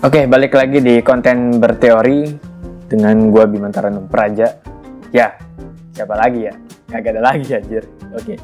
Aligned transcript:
Oke, 0.00 0.24
balik 0.24 0.56
lagi 0.56 0.80
di 0.80 1.04
konten 1.04 1.60
berteori 1.60 2.24
dengan 2.88 3.28
gua 3.28 3.44
Bimantara 3.44 3.92
Praja. 4.08 4.48
Ya, 5.12 5.36
siapa 5.92 6.16
lagi 6.16 6.48
ya? 6.48 6.56
Gak 6.88 7.12
ada 7.12 7.20
lagi 7.20 7.52
anjir. 7.52 7.84
Oke. 8.16 8.40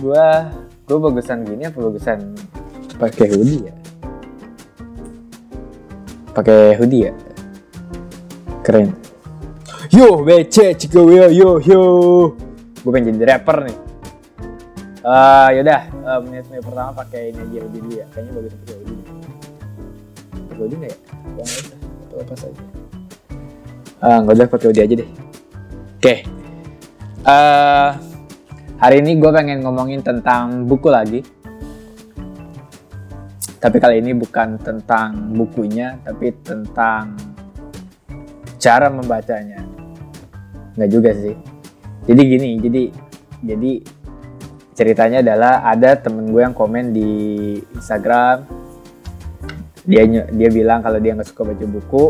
Gua 0.00 0.48
gua 0.88 0.98
bagusan 1.04 1.44
gini 1.44 1.68
apa 1.68 1.76
bagusan 1.84 2.32
pakai 2.96 3.28
hoodie 3.28 3.68
ya? 3.68 3.74
Pakai 6.32 6.80
hoodie 6.80 7.12
ya? 7.12 7.12
Keren. 8.64 8.96
Yo, 9.92 10.24
BC, 10.24 10.80
ciko 10.80 11.12
yo 11.12 11.28
yo 11.28 11.60
yo. 11.60 11.82
Gue 12.80 12.90
pengen 12.96 13.20
jadi 13.20 13.36
rapper 13.36 13.68
nih. 13.68 13.76
Uh, 15.04 15.48
yaudah, 15.60 15.92
uh, 16.08 16.24
menit-menit 16.24 16.64
pertama 16.64 17.04
pakai 17.04 17.36
ini 17.36 17.40
aja 17.52 17.58
hoodie 17.68 17.80
dulu 17.84 17.92
ya. 18.00 18.06
Kayaknya 18.16 18.32
bagus 18.32 18.52
pakai 18.64 18.76
hoodie. 18.80 18.97
Hoodie 20.58 20.78
nggak 20.82 20.90
ya? 20.90 20.98
Usah. 21.38 21.76
Atau 21.78 22.16
apa 22.18 22.34
saja. 22.34 22.62
Ah, 24.02 24.18
nggak 24.22 24.34
usah 24.34 24.46
pakai 24.50 24.66
hoodie 24.70 24.84
aja 24.84 24.94
deh. 24.98 25.10
Oke. 25.98 26.14
Eh, 27.28 27.88
hari 28.78 28.96
ini 29.02 29.18
gue 29.18 29.30
pengen 29.30 29.62
ngomongin 29.62 30.02
tentang 30.02 30.66
buku 30.66 30.88
lagi. 30.90 31.20
Tapi 33.58 33.76
kali 33.82 33.98
ini 33.98 34.14
bukan 34.14 34.54
tentang 34.62 35.34
bukunya, 35.34 35.98
tapi 36.06 36.30
tentang 36.46 37.18
cara 38.58 38.86
membacanya. 38.86 39.66
Nggak 40.78 40.90
juga 40.94 41.10
sih. 41.18 41.34
Jadi 42.06 42.22
gini, 42.22 42.50
jadi 42.62 42.82
jadi 43.42 43.72
ceritanya 44.78 45.18
adalah 45.26 45.66
ada 45.66 45.98
temen 45.98 46.30
gue 46.30 46.38
yang 46.38 46.54
komen 46.54 46.94
di 46.94 47.10
Instagram. 47.74 48.57
Dia 49.88 50.04
dia 50.28 50.48
bilang 50.52 50.84
kalau 50.84 51.00
dia 51.00 51.16
nggak 51.16 51.32
suka 51.32 51.48
baca 51.48 51.64
buku. 51.64 52.04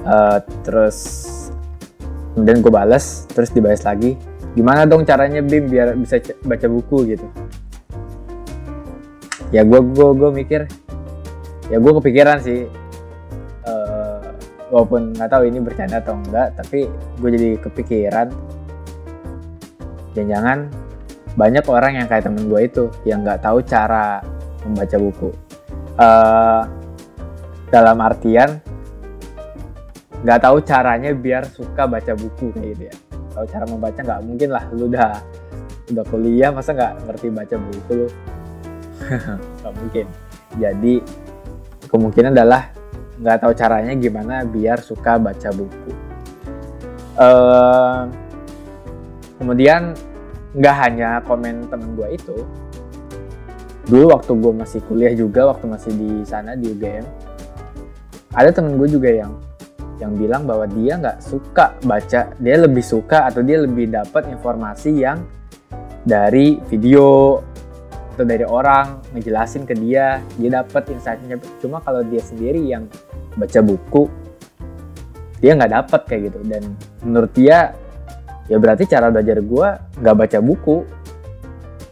Eh, 0.00 0.38
terus 0.64 0.98
kemudian 2.32 2.64
gue 2.64 2.72
balas, 2.72 3.28
terus 3.28 3.52
dibalas 3.52 3.84
lagi. 3.84 4.16
Gimana 4.56 4.88
dong 4.88 5.04
caranya 5.04 5.44
Bim 5.44 5.68
biar 5.68 5.92
bisa 6.00 6.16
baca 6.40 6.66
buku 6.72 7.14
gitu? 7.14 7.28
Ya 9.52 9.60
gue 9.60 9.76
gue 9.76 10.08
gue 10.16 10.30
mikir, 10.32 10.64
ya 11.68 11.76
gue 11.76 11.92
kepikiran 12.00 12.40
sih. 12.40 12.64
eh, 13.68 14.24
walaupun 14.72 15.12
nggak 15.12 15.30
tahu 15.30 15.42
ini 15.52 15.58
bercanda 15.60 16.00
atau 16.00 16.16
enggak, 16.16 16.56
tapi 16.56 16.88
gue 17.20 17.28
jadi 17.28 17.48
kepikiran. 17.60 18.32
Jangan-jangan 20.16 20.72
banyak 21.36 21.64
orang 21.68 21.92
yang 22.00 22.06
kayak 22.08 22.24
temen 22.24 22.48
gue 22.48 22.60
itu 22.64 22.84
yang 23.04 23.20
nggak 23.20 23.44
tahu 23.44 23.60
cara 23.62 24.24
membaca 24.64 24.96
buku. 24.96 25.49
Eh 26.00 26.62
dalam 27.70 27.98
artian 28.00 28.58
nggak 30.20 30.40
tahu 30.42 30.60
caranya 30.64 31.12
biar 31.16 31.48
suka 31.48 31.88
baca 31.88 32.12
buku 32.12 32.52
kayak 32.52 32.68
gitu 32.76 32.82
ya. 32.88 32.94
Tahu 33.30 33.44
cara 33.46 33.64
membaca 33.68 34.00
nggak 34.02 34.22
mungkin 34.26 34.48
lah, 34.52 34.64
lu 34.74 34.90
udah 34.90 35.22
udah 35.90 36.04
kuliah 36.10 36.50
masa 36.52 36.76
nggak 36.76 36.92
ngerti 37.08 37.26
baca 37.32 37.56
buku 37.56 37.90
lu? 37.94 38.08
nggak 39.62 39.74
mungkin. 39.80 40.06
Jadi 40.60 40.94
kemungkinan 41.88 42.32
adalah 42.36 42.74
nggak 43.20 43.38
tahu 43.44 43.52
caranya 43.52 43.92
gimana 43.96 44.42
biar 44.44 44.80
suka 44.80 45.16
baca 45.20 45.48
buku. 45.52 45.92
Eh, 47.20 48.00
kemudian 49.36 49.92
nggak 50.56 50.76
hanya 50.84 51.10
komen 51.24 51.70
temen 51.70 51.94
gue 51.94 52.08
itu, 52.16 52.36
dulu 53.88 54.12
waktu 54.12 54.32
gue 54.36 54.52
masih 54.52 54.80
kuliah 54.84 55.14
juga, 55.16 55.48
waktu 55.48 55.64
masih 55.70 55.92
di 55.96 56.10
sana 56.28 56.58
di 56.58 56.68
UGM, 56.68 57.06
ada 58.34 58.50
temen 58.52 58.76
gue 58.76 58.88
juga 58.90 59.10
yang 59.10 59.32
yang 60.00 60.16
bilang 60.16 60.48
bahwa 60.48 60.64
dia 60.64 60.96
nggak 60.96 61.20
suka 61.20 61.76
baca, 61.84 62.32
dia 62.40 62.56
lebih 62.56 62.80
suka 62.80 63.28
atau 63.28 63.44
dia 63.44 63.60
lebih 63.60 63.92
dapat 63.92 64.32
informasi 64.32 64.96
yang 64.96 65.20
dari 66.08 66.56
video 66.72 67.36
atau 68.16 68.24
dari 68.24 68.44
orang 68.48 69.00
ngejelasin 69.12 69.68
ke 69.68 69.76
dia, 69.76 70.24
dia 70.40 70.50
dapat 70.64 70.88
insightnya. 70.88 71.36
Cuma 71.60 71.84
kalau 71.84 72.00
dia 72.00 72.24
sendiri 72.24 72.64
yang 72.64 72.88
baca 73.36 73.60
buku, 73.60 74.08
dia 75.44 75.52
nggak 75.56 75.72
dapat 75.72 76.00
kayak 76.08 76.32
gitu. 76.32 76.40
Dan 76.48 76.62
menurut 77.04 77.32
dia, 77.36 77.76
ya 78.48 78.56
berarti 78.56 78.88
cara 78.88 79.12
belajar 79.12 79.36
gue 79.40 79.68
nggak 80.00 80.16
baca 80.16 80.38
buku. 80.40 80.76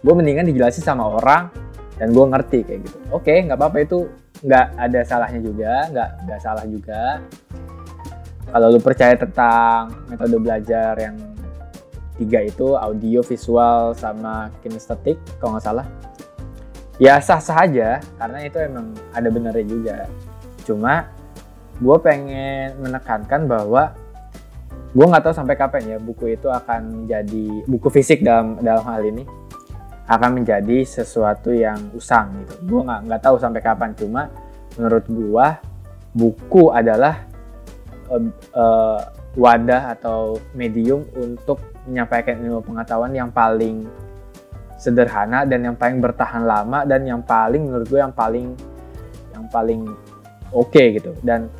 Gue 0.00 0.14
mendingan 0.16 0.48
dijelasin 0.48 0.80
sama 0.80 1.04
orang 1.04 1.67
dan 1.98 2.14
gue 2.14 2.24
ngerti 2.24 2.58
kayak 2.64 2.80
gitu. 2.86 2.98
Oke, 3.10 3.34
nggak 3.44 3.58
apa-apa 3.58 3.78
itu 3.82 4.06
nggak 4.46 4.66
ada 4.78 5.00
salahnya 5.02 5.40
juga, 5.42 5.72
nggak 5.90 6.10
nggak 6.26 6.40
salah 6.40 6.64
juga. 6.64 7.02
Kalau 8.48 8.66
lu 8.72 8.80
percaya 8.80 9.12
tentang 9.18 9.92
metode 10.08 10.40
belajar 10.40 10.96
yang 10.96 11.16
tiga 12.16 12.40
itu 12.42 12.74
audio, 12.74 13.20
visual, 13.20 13.92
sama 13.92 14.48
kinestetik 14.64 15.20
kalau 15.38 15.58
nggak 15.58 15.66
salah 15.68 15.86
ya 16.98 17.22
sah-sah 17.22 17.62
aja 17.62 18.02
karena 18.18 18.38
itu 18.42 18.58
emang 18.58 18.90
ada 19.14 19.28
benernya 19.30 19.64
juga. 19.64 19.98
Cuma 20.66 21.06
gue 21.78 21.96
pengen 22.02 22.74
menekankan 22.82 23.46
bahwa 23.46 23.94
gue 24.90 25.06
nggak 25.06 25.24
tahu 25.30 25.34
sampai 25.34 25.54
kapan 25.54 25.82
ya 25.94 25.98
buku 26.02 26.34
itu 26.34 26.50
akan 26.50 27.06
jadi 27.06 27.46
buku 27.70 27.88
fisik 27.88 28.26
dalam 28.26 28.58
dalam 28.58 28.82
hal 28.82 29.04
ini 29.06 29.22
akan 30.08 30.40
menjadi 30.40 30.88
sesuatu 30.88 31.52
yang 31.52 31.92
usang 31.92 32.32
gitu. 32.42 32.54
Gue 32.64 32.80
nggak 32.88 33.00
nggak 33.06 33.22
tahu 33.22 33.36
sampai 33.36 33.60
kapan. 33.60 33.92
Cuma 33.92 34.32
menurut 34.80 35.04
gue 35.04 35.46
buku 36.16 36.72
adalah 36.72 37.28
eh, 38.08 38.24
eh, 38.56 39.00
wadah 39.36 39.92
atau 39.92 40.40
medium 40.56 41.04
untuk 41.12 41.60
menyampaikan 41.84 42.40
ilmu 42.40 42.64
pengetahuan 42.64 43.12
yang 43.12 43.28
paling 43.28 43.84
sederhana 44.80 45.44
dan 45.44 45.68
yang 45.68 45.76
paling 45.76 46.00
bertahan 46.00 46.48
lama 46.48 46.88
dan 46.88 47.04
yang 47.04 47.20
paling 47.20 47.68
menurut 47.68 47.86
gue 47.86 48.00
yang 48.00 48.14
paling 48.14 48.56
yang 49.36 49.44
paling 49.52 49.84
oke 50.56 50.82
gitu. 50.96 51.12
Dan 51.20 51.52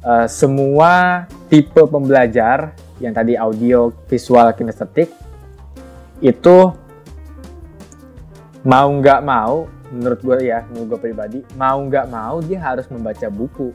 eh, 0.00 0.26
semua 0.32 1.28
tipe 1.52 1.84
pembelajar 1.84 2.72
yang 3.04 3.12
tadi 3.12 3.36
audio, 3.36 3.92
visual, 4.08 4.56
kinestetik 4.56 5.12
itu 6.24 6.83
mau 8.64 8.88
nggak 8.88 9.20
mau 9.20 9.68
menurut 9.92 10.20
gue 10.24 10.48
ya 10.48 10.64
menurut 10.72 10.96
gue 10.96 11.00
pribadi 11.12 11.38
mau 11.54 11.78
nggak 11.84 12.06
mau 12.08 12.40
dia 12.40 12.60
harus 12.60 12.88
membaca 12.88 13.28
buku. 13.28 13.70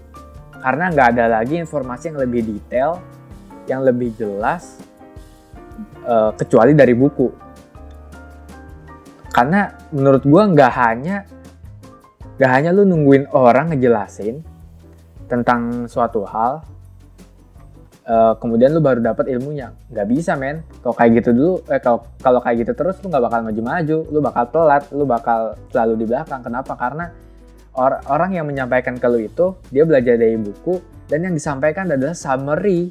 Karena 0.59 0.91
nggak 0.91 1.07
ada 1.15 1.25
lagi 1.39 1.55
informasi 1.55 2.11
yang 2.11 2.19
lebih 2.19 2.41
detail 2.43 2.99
yang 3.69 3.85
lebih 3.85 4.11
jelas 4.17 4.81
eh, 6.03 6.31
kecuali 6.35 6.73
dari 6.73 6.91
buku. 6.97 7.29
Karena 9.29 9.71
menurut 9.93 10.25
gua 10.25 10.49
nggak 10.49 10.73
hanya 10.73 11.23
nggak 12.35 12.51
hanya 12.51 12.69
lu 12.73 12.83
nungguin 12.83 13.29
orang 13.31 13.71
ngejelasin 13.71 14.41
tentang 15.29 15.85
suatu 15.85 16.25
hal 16.25 16.65
eh, 18.09 18.33
kemudian 18.41 18.73
lu 18.73 18.81
baru 18.81 18.99
dapat 18.99 19.29
ilmunya. 19.29 19.69
Nggak 19.93 20.07
bisa 20.09 20.33
men. 20.33 20.65
Kalau 20.81 20.95
kayak 20.97 21.11
gitu 21.21 21.29
dulu 21.31 21.53
eh 21.69 21.77
kalau 21.77 21.99
kalau 22.19 22.39
kayak 22.41 22.65
gitu 22.65 22.73
terus 22.73 22.97
lu 23.05 23.13
nggak 23.13 23.23
bakal 23.29 23.39
maju-maju. 23.45 23.97
Lu 24.09 24.19
bakal 24.19 24.43
telat 24.49 24.83
lu 24.89 25.05
bakal 25.05 25.39
selalu 25.69 25.93
di 26.01 26.05
belakang. 26.09 26.41
Kenapa? 26.41 26.73
Karena 26.73 27.05
or- 27.77 28.01
orang 28.09 28.33
yang 28.33 28.45
menyampaikan 28.49 28.97
ke 28.97 29.07
lu 29.07 29.21
itu 29.21 29.53
dia 29.69 29.85
belajar 29.85 30.17
dari 30.17 30.35
buku 30.35 30.81
dan 31.05 31.29
yang 31.29 31.33
disampaikan 31.37 31.85
adalah 31.89 32.17
summary 32.17 32.89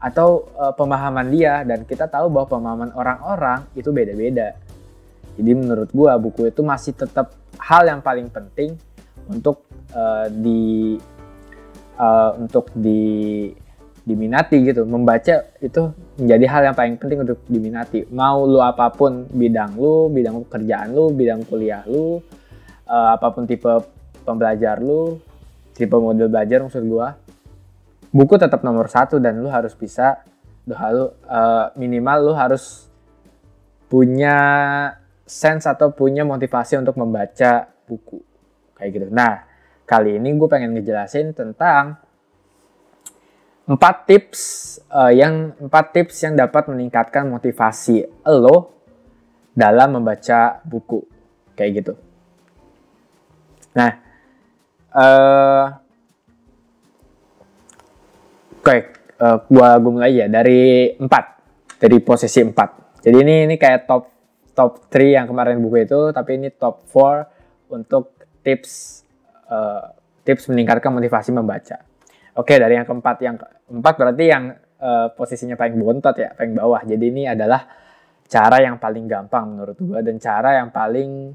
atau 0.00 0.48
eh, 0.56 0.72
pemahaman 0.72 1.28
dia. 1.28 1.60
Dan 1.68 1.84
kita 1.84 2.08
tahu 2.08 2.32
bahwa 2.32 2.46
pemahaman 2.48 2.90
orang-orang 2.96 3.68
itu 3.76 3.92
beda-beda. 3.92 4.56
Jadi 5.38 5.52
menurut 5.54 5.92
gua 5.94 6.18
buku 6.18 6.50
itu 6.50 6.66
masih 6.66 6.98
tetap 6.98 7.30
hal 7.62 7.86
yang 7.86 8.02
paling 8.02 8.26
penting 8.26 8.74
untuk 9.28 9.68
eh, 9.92 10.26
di 10.32 10.96
eh, 11.94 12.30
untuk 12.40 12.72
di 12.74 13.52
diminati 14.08 14.64
gitu. 14.64 14.88
Membaca 14.88 15.44
itu 15.60 15.82
menjadi 16.16 16.44
hal 16.48 16.62
yang 16.72 16.76
paling 16.76 16.96
penting 16.96 17.20
untuk 17.28 17.44
diminati. 17.44 18.08
Mau 18.08 18.48
lu 18.48 18.64
apa 18.64 18.88
pun 18.88 19.28
bidang 19.28 19.76
lu, 19.76 20.08
bidang 20.08 20.48
pekerjaan 20.48 20.96
lu, 20.96 21.12
bidang 21.12 21.44
kuliah 21.44 21.84
lu, 21.84 22.24
eh, 22.88 23.08
apa 23.12 23.28
pun 23.28 23.44
tipe 23.44 23.68
pembelajar 24.24 24.80
lu, 24.80 25.20
tipe 25.76 25.92
model 25.92 26.32
belajar 26.32 26.64
maksud 26.64 26.84
gua, 26.88 27.12
buku 28.08 28.40
tetap 28.40 28.64
nomor 28.64 28.88
satu 28.88 29.20
dan 29.20 29.36
lu 29.36 29.52
harus 29.52 29.76
bisa, 29.76 30.24
lu 30.64 30.72
harus 30.72 31.12
eh, 31.28 31.66
minimal 31.76 32.32
lu 32.32 32.32
harus 32.32 32.88
punya 33.92 34.36
sense 35.28 35.68
atau 35.68 35.92
punya 35.92 36.24
motivasi 36.24 36.80
untuk 36.80 36.96
membaca 36.96 37.68
buku 37.84 38.20
kayak 38.76 38.90
gitu. 38.96 39.06
Nah 39.12 39.44
kali 39.88 40.20
ini 40.20 40.36
gue 40.36 40.48
pengen 40.48 40.76
ngejelasin 40.76 41.32
tentang 41.32 41.96
empat 43.68 44.08
tips 44.08 44.42
eh, 44.88 45.20
yang 45.20 45.52
empat 45.60 45.92
tips 45.92 46.16
yang 46.24 46.34
dapat 46.34 46.72
meningkatkan 46.72 47.28
motivasi 47.28 48.08
lo 48.24 48.72
dalam 49.52 50.00
membaca 50.00 50.64
buku. 50.64 51.04
Kayak 51.52 51.70
gitu. 51.82 51.92
Nah 53.76 53.92
uh, 54.94 55.64
oke 58.62 58.76
uh, 59.20 59.36
gua 59.52 59.68
gua 59.76 59.92
mulai 59.92 60.16
ya. 60.16 60.26
Dari 60.32 60.94
empat 60.96 61.24
dari 61.76 61.98
posisi 62.00 62.40
empat. 62.40 63.02
Jadi 63.04 63.16
ini 63.20 63.34
ini 63.50 63.54
kayak 63.60 63.84
top 63.84 64.02
top 64.58 64.90
3 64.90 65.22
yang 65.22 65.26
kemarin 65.30 65.62
buku 65.62 65.86
itu 65.86 66.10
tapi 66.10 66.34
ini 66.34 66.50
top 66.50 66.82
4 66.90 67.70
untuk 67.70 68.10
tips 68.42 69.06
uh, 69.46 69.94
tips 70.26 70.50
meningkatkan 70.50 70.90
motivasi 70.90 71.30
membaca 71.30 71.87
oke 72.38 72.54
dari 72.54 72.78
yang 72.78 72.86
keempat 72.86 73.16
yang 73.20 73.36
keempat 73.36 73.94
berarti 73.98 74.24
yang 74.30 74.44
uh, 74.78 75.10
posisinya 75.12 75.58
paling 75.58 75.76
bontot 75.82 76.14
ya 76.14 76.30
paling 76.38 76.54
bawah. 76.54 76.80
Jadi 76.86 77.04
ini 77.10 77.26
adalah 77.26 77.66
cara 78.28 78.62
yang 78.62 78.78
paling 78.78 79.04
gampang 79.10 79.44
menurut 79.50 79.76
gua 79.82 79.98
dan 80.00 80.22
cara 80.22 80.62
yang 80.62 80.70
paling 80.70 81.34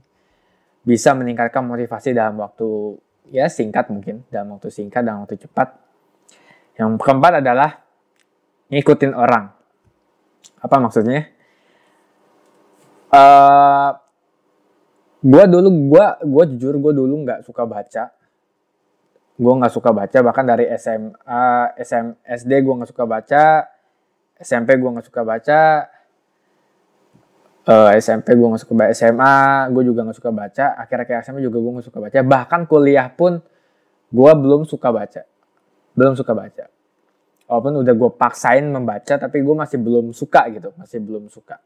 bisa 0.84 1.12
meningkatkan 1.16 1.64
motivasi 1.64 2.16
dalam 2.16 2.40
waktu 2.40 3.00
ya 3.32 3.48
singkat 3.48 3.92
mungkin 3.92 4.24
dalam 4.32 4.56
waktu 4.56 4.72
singkat 4.72 5.04
dalam 5.04 5.28
waktu 5.28 5.40
cepat. 5.44 5.76
Yang 6.80 6.98
keempat 7.04 7.34
adalah 7.44 7.70
ngikutin 8.72 9.14
orang. 9.14 9.54
Apa 10.64 10.76
maksudnya? 10.82 11.30
Uh, 13.14 13.20
eh, 13.20 13.92
gue 15.24 15.44
dulu 15.48 15.70
gue 15.94 16.06
gue 16.26 16.44
jujur 16.58 16.76
gue 16.82 16.94
dulu 16.98 17.14
nggak 17.24 17.46
suka 17.46 17.64
baca 17.64 18.12
gue 19.34 19.54
nggak 19.54 19.74
suka 19.74 19.90
baca 19.90 20.18
bahkan 20.22 20.46
dari 20.46 20.70
SMA 20.78 21.74
SM, 21.82 22.06
SD 22.22 22.52
gue 22.62 22.74
nggak 22.78 22.90
suka 22.94 23.04
baca 23.10 23.66
SMP 24.38 24.78
gue 24.78 24.90
nggak 24.94 25.08
suka 25.10 25.22
baca 25.26 25.62
uh, 27.66 27.90
eh, 27.90 27.98
SMP 27.98 28.38
gue 28.38 28.48
nggak 28.48 28.62
suka 28.62 28.74
baca 28.78 28.92
SMA 28.94 29.36
gue 29.74 29.84
juga 29.90 30.06
nggak 30.06 30.18
suka 30.22 30.32
baca 30.32 30.66
akhir-akhir 30.78 31.26
SMA 31.26 31.42
juga 31.42 31.58
gue 31.58 31.72
nggak 31.80 31.88
suka 31.90 32.00
baca. 32.00 32.16
Bahkan 32.22 32.62
kuliah 32.70 33.10
pun 33.10 33.42
gue 34.14 34.32
belum 34.38 34.70
suka 34.70 34.94
baca 34.94 35.22
belum 35.98 36.14
suka 36.14 36.34
baca. 36.38 36.66
Walaupun 37.50 37.74
udah 37.86 37.94
gue 37.94 38.10
paksain 38.18 38.66
membaca 38.66 39.14
tapi 39.18 39.42
gue 39.42 39.56
masih 39.58 39.78
belum 39.82 40.14
suka 40.14 40.46
gitu 40.54 40.74
masih 40.78 41.02
belum 41.02 41.30
suka 41.30 41.58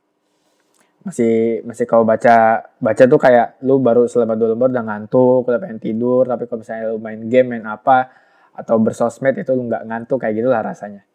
masih 1.07 1.63
masih 1.63 1.87
kalau 1.87 2.03
baca 2.03 2.67
baca 2.83 3.03
tuh 3.07 3.15
kayak 3.15 3.63
lu 3.63 3.79
baru 3.79 4.11
selama 4.11 4.35
dua 4.35 4.51
lembar 4.51 4.75
udah 4.75 4.83
ngantuk 4.83 5.47
udah 5.47 5.59
pengen 5.63 5.79
tidur 5.79 6.27
tapi 6.27 6.51
kalau 6.51 6.59
misalnya 6.59 6.83
lu 6.91 6.99
main 6.99 7.21
game 7.31 7.47
main 7.55 7.63
apa 7.63 8.11
atau 8.57 8.75
bersosmed 8.81 9.37
itu 9.37 9.53
lu 9.53 9.69
nggak 9.69 9.85
ngantuk 9.85 10.17
kayak 10.17 10.41
gitulah 10.41 10.65
rasanya. 10.65 11.05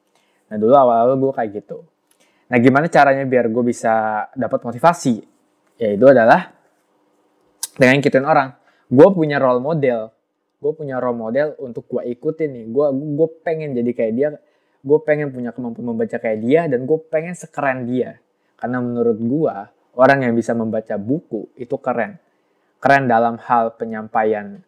Nah 0.49 0.57
dulu 0.57 0.73
awal-awal 0.79 1.19
gue 1.19 1.33
kayak 1.35 1.51
gitu. 1.59 1.83
Nah 2.49 2.57
gimana 2.63 2.87
caranya 2.87 3.27
biar 3.27 3.51
gue 3.51 3.65
bisa 3.67 4.25
dapat 4.39 4.63
motivasi? 4.63 5.15
Ya 5.83 5.89
itu 5.91 6.07
adalah 6.07 6.55
dengan 7.75 7.99
ngikutin 7.99 8.25
orang. 8.25 8.49
Gue 8.87 9.09
punya 9.11 9.43
role 9.43 9.59
model. 9.59 10.15
Gue 10.63 10.73
punya 10.79 11.03
role 11.03 11.19
model 11.19 11.59
untuk 11.59 11.91
gue 11.91 12.07
ikutin 12.15 12.49
nih. 12.55 12.65
Gue 12.71 12.87
gue 12.95 13.29
pengen 13.43 13.75
jadi 13.75 13.91
kayak 13.91 14.13
dia. 14.15 14.29
Gue 14.81 14.99
pengen 15.03 15.35
punya 15.35 15.51
kemampuan 15.51 15.95
membaca 15.95 16.17
kayak 16.23 16.39
dia 16.39 16.71
dan 16.71 16.87
gue 16.87 16.99
pengen 17.11 17.35
sekeren 17.35 17.91
dia. 17.91 18.23
Karena 18.55 18.79
menurut 18.79 19.19
gue 19.19 19.57
orang 19.97 20.25
yang 20.29 20.35
bisa 20.37 20.57
membaca 20.57 20.97
buku 20.97 21.53
itu 21.57 21.77
keren. 21.81 22.17
Keren 22.83 23.07
dalam 23.07 23.39
hal 23.39 23.79
penyampaian 23.79 24.59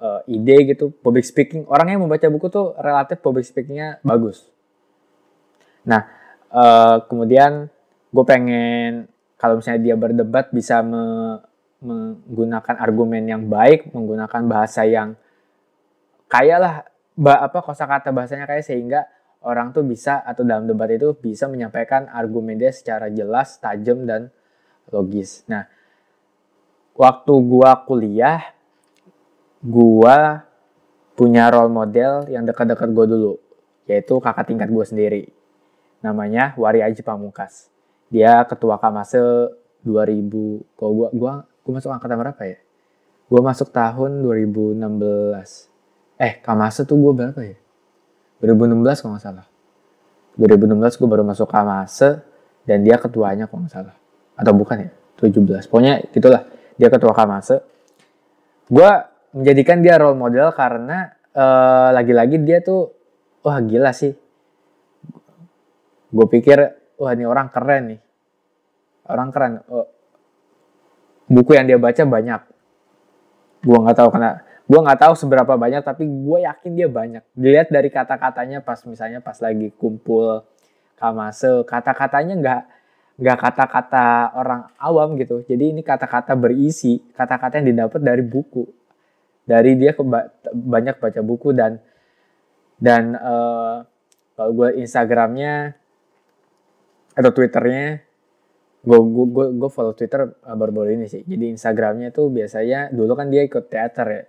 uh, 0.00 0.20
ide 0.26 0.74
gitu, 0.74 0.90
public 0.90 1.24
speaking. 1.24 1.64
Orang 1.68 1.92
yang 1.92 2.02
membaca 2.02 2.26
buku 2.26 2.50
tuh 2.50 2.74
relatif 2.80 3.20
public 3.22 3.46
speakingnya 3.46 4.02
bagus. 4.02 4.48
Nah, 5.86 6.02
uh, 6.50 7.06
kemudian 7.06 7.70
gue 8.10 8.24
pengen 8.26 9.06
kalau 9.36 9.60
misalnya 9.60 9.92
dia 9.92 9.96
berdebat 9.96 10.50
bisa 10.50 10.80
me, 10.80 11.38
menggunakan 11.84 12.76
argumen 12.80 13.22
yang 13.28 13.46
baik, 13.46 13.92
menggunakan 13.92 14.42
bahasa 14.48 14.88
yang 14.88 15.14
kaya 16.26 16.56
lah, 16.58 16.74
apa 17.20 17.58
kosakata 17.62 18.10
bahasanya 18.10 18.48
kayak 18.48 18.66
sehingga 18.66 19.06
orang 19.46 19.70
tuh 19.70 19.86
bisa 19.86 20.24
atau 20.26 20.42
dalam 20.42 20.66
debat 20.66 20.90
itu 20.90 21.14
bisa 21.14 21.46
menyampaikan 21.46 22.10
argumen 22.10 22.58
dia 22.58 22.74
secara 22.74 23.12
jelas, 23.12 23.60
tajam 23.62 24.02
dan 24.08 24.34
logis. 24.90 25.42
Nah, 25.50 25.66
waktu 26.94 27.32
gua 27.42 27.74
kuliah, 27.86 28.54
gua 29.62 30.46
punya 31.16 31.48
role 31.50 31.72
model 31.72 32.28
yang 32.30 32.46
dekat-dekat 32.46 32.88
gua 32.92 33.06
dulu, 33.08 33.32
yaitu 33.90 34.14
kakak 34.22 34.46
tingkat 34.50 34.68
gua 34.70 34.84
sendiri. 34.86 35.32
Namanya 36.04 36.54
Wari 36.54 36.84
Aji 36.84 37.02
Pamungkas. 37.02 37.72
Dia 38.12 38.44
ketua 38.46 38.78
Kamase 38.78 39.18
2000. 39.82 40.62
Kalau 40.78 40.92
gua 40.94 41.08
gua 41.10 41.32
gua 41.66 41.72
masuk 41.78 41.90
angkatan 41.90 42.18
berapa 42.20 42.42
ya? 42.46 42.58
Gua 43.26 43.40
masuk 43.42 43.74
tahun 43.74 44.22
2016. 44.22 45.66
Eh, 46.16 46.38
Kamase 46.40 46.86
tuh 46.86 46.96
gua 47.00 47.12
berapa 47.12 47.40
ya? 47.42 47.58
2016 48.38 49.02
kalau 49.02 49.16
nggak 49.16 49.24
salah. 49.24 49.46
2016 50.36 51.00
gue 51.00 51.08
baru 51.08 51.24
masuk 51.24 51.48
Kamase 51.48 52.20
dan 52.68 52.84
dia 52.84 53.00
ketuanya 53.00 53.48
kalau 53.48 53.64
nggak 53.64 53.72
salah 53.72 53.96
atau 54.36 54.52
bukan 54.52 54.86
ya? 54.86 54.90
17 55.16 55.72
pokoknya 55.72 56.12
gitulah. 56.12 56.44
Dia 56.76 56.92
ketua 56.92 57.16
kamase. 57.16 57.64
Gue 58.68 58.90
menjadikan 59.32 59.80
dia 59.80 59.96
role 59.96 60.18
model 60.18 60.52
karena 60.52 61.16
uh, 61.32 61.88
lagi-lagi 61.96 62.36
dia 62.44 62.60
tuh 62.60 62.92
wah 63.40 63.56
gila 63.64 63.96
sih. 63.96 64.12
Gue 66.12 66.26
pikir 66.28 66.58
wah 67.00 67.12
ini 67.16 67.24
orang 67.24 67.48
keren 67.48 67.96
nih. 67.96 68.00
Orang 69.08 69.32
keren. 69.32 69.64
Oh, 69.72 69.88
buku 71.32 71.56
yang 71.56 71.64
dia 71.64 71.80
baca 71.80 72.02
banyak. 72.04 72.40
Gue 73.64 73.78
nggak 73.80 73.96
tahu 73.96 74.08
karena 74.12 74.44
gue 74.66 74.80
nggak 74.82 75.00
tahu 75.00 75.14
seberapa 75.16 75.52
banyak 75.56 75.80
tapi 75.80 76.04
gue 76.04 76.38
yakin 76.44 76.72
dia 76.76 76.88
banyak. 76.92 77.24
Dilihat 77.32 77.72
dari 77.72 77.88
kata-katanya 77.88 78.60
pas 78.60 78.84
misalnya 78.84 79.24
pas 79.24 79.40
lagi 79.40 79.72
kumpul 79.72 80.44
kamase 80.96 81.64
kata-katanya 81.68 82.34
nggak 82.40 82.60
nggak 83.16 83.38
kata-kata 83.40 84.36
orang 84.36 84.68
awam 84.76 85.16
gitu. 85.16 85.40
Jadi 85.48 85.72
ini 85.72 85.80
kata-kata 85.80 86.36
berisi, 86.36 87.00
kata-kata 87.16 87.60
yang 87.60 87.68
didapat 87.72 88.00
dari 88.04 88.20
buku. 88.20 88.64
Dari 89.46 89.78
dia 89.78 89.94
keba 89.94 90.26
banyak 90.52 90.98
baca 90.98 91.20
buku 91.22 91.54
dan 91.54 91.78
dan 92.76 93.16
uh, 93.16 93.86
kalau 94.36 94.52
gue 94.52 94.84
Instagramnya 94.84 95.72
atau 97.16 97.30
Twitternya, 97.32 98.04
gue 98.84 98.98
gue 99.00 99.46
gue 99.56 99.70
follow 99.72 99.96
Twitter 99.96 100.28
uh, 100.28 100.56
baru-baru 100.58 101.00
ini 101.00 101.06
sih. 101.08 101.24
Jadi 101.24 101.56
Instagramnya 101.56 102.12
tuh 102.12 102.28
biasanya 102.28 102.92
dulu 102.92 103.16
kan 103.16 103.32
dia 103.32 103.46
ikut 103.46 103.70
teater 103.72 104.06
ya. 104.12 104.22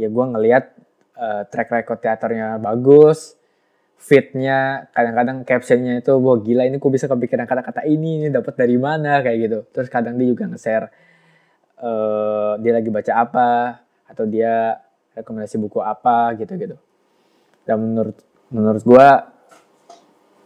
Ya 0.00 0.08
gue 0.08 0.24
ngeliat 0.24 0.64
uh, 1.20 1.42
track 1.52 1.68
record 1.68 2.00
teaternya 2.00 2.56
bagus, 2.56 3.36
fitnya 4.02 4.90
kadang-kadang 4.90 5.46
captionnya 5.46 6.02
itu 6.02 6.10
wah 6.18 6.34
gila 6.42 6.66
ini 6.66 6.82
kok 6.82 6.90
bisa 6.90 7.06
kepikiran 7.06 7.46
kata-kata 7.46 7.86
ini 7.86 8.18
ini 8.18 8.26
dapat 8.34 8.58
dari 8.58 8.74
mana 8.74 9.22
kayak 9.22 9.38
gitu. 9.46 9.58
Terus 9.70 9.86
kadang 9.86 10.18
dia 10.18 10.26
juga 10.26 10.50
nge-share 10.50 10.90
uh, 11.78 12.58
dia 12.58 12.72
lagi 12.74 12.90
baca 12.90 13.12
apa 13.14 13.50
atau 14.10 14.26
dia 14.26 14.82
rekomendasi 15.14 15.54
buku 15.62 15.78
apa 15.78 16.34
gitu 16.34 16.50
gitu 16.58 16.76
dan 17.62 17.78
menurut 17.78 18.18
menurut 18.50 18.82
gue 18.82 19.06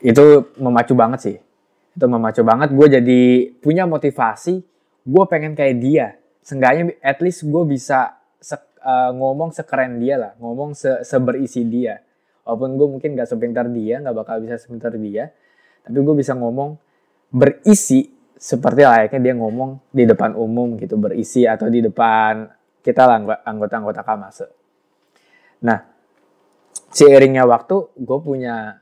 itu 0.05 0.25
memacu 0.61 0.93
banget 0.93 1.21
sih. 1.25 1.37
Itu 1.97 2.07
memacu 2.13 2.45
banget 2.45 2.77
gue 2.77 2.87
jadi 3.01 3.23
punya 3.65 3.89
motivasi 3.89 4.61
gue 5.09 5.25
pengen 5.33 5.57
kayak 5.57 5.77
dia. 5.81 6.07
Seenggaknya 6.45 6.93
at 7.01 7.19
least 7.25 7.49
gue 7.49 7.63
bisa 7.65 8.21
se 8.37 8.55
uh, 8.85 9.11
ngomong 9.17 9.51
sekeren 9.51 9.97
dia 9.97 10.21
lah 10.21 10.33
ngomong 10.37 10.77
se 10.77 11.03
seberisi 11.03 11.65
dia 11.65 12.06
walaupun 12.47 12.79
gue 12.79 12.89
mungkin 12.97 13.11
gak 13.19 13.27
sepintar 13.27 13.67
dia 13.69 13.99
nggak 13.99 14.15
bakal 14.15 14.39
bisa 14.39 14.57
sepintar 14.57 14.95
dia 14.95 15.35
tapi 15.83 15.99
gue 15.99 16.15
bisa 16.15 16.33
ngomong 16.39 16.79
berisi 17.35 18.17
seperti 18.37 18.85
layaknya 18.85 19.21
dia 19.21 19.35
ngomong 19.35 19.81
di 19.91 20.05
depan 20.05 20.37
umum 20.37 20.77
gitu 20.77 21.01
berisi 21.01 21.49
atau 21.49 21.67
di 21.67 21.81
depan 21.83 22.47
kita 22.85 23.03
lah 23.03 23.19
anggota-anggota 23.43 24.07
kamase. 24.07 24.47
Nah 25.67 25.83
seiringnya 26.93 27.43
waktu 27.49 27.91
gue 27.99 28.19
punya 28.23 28.79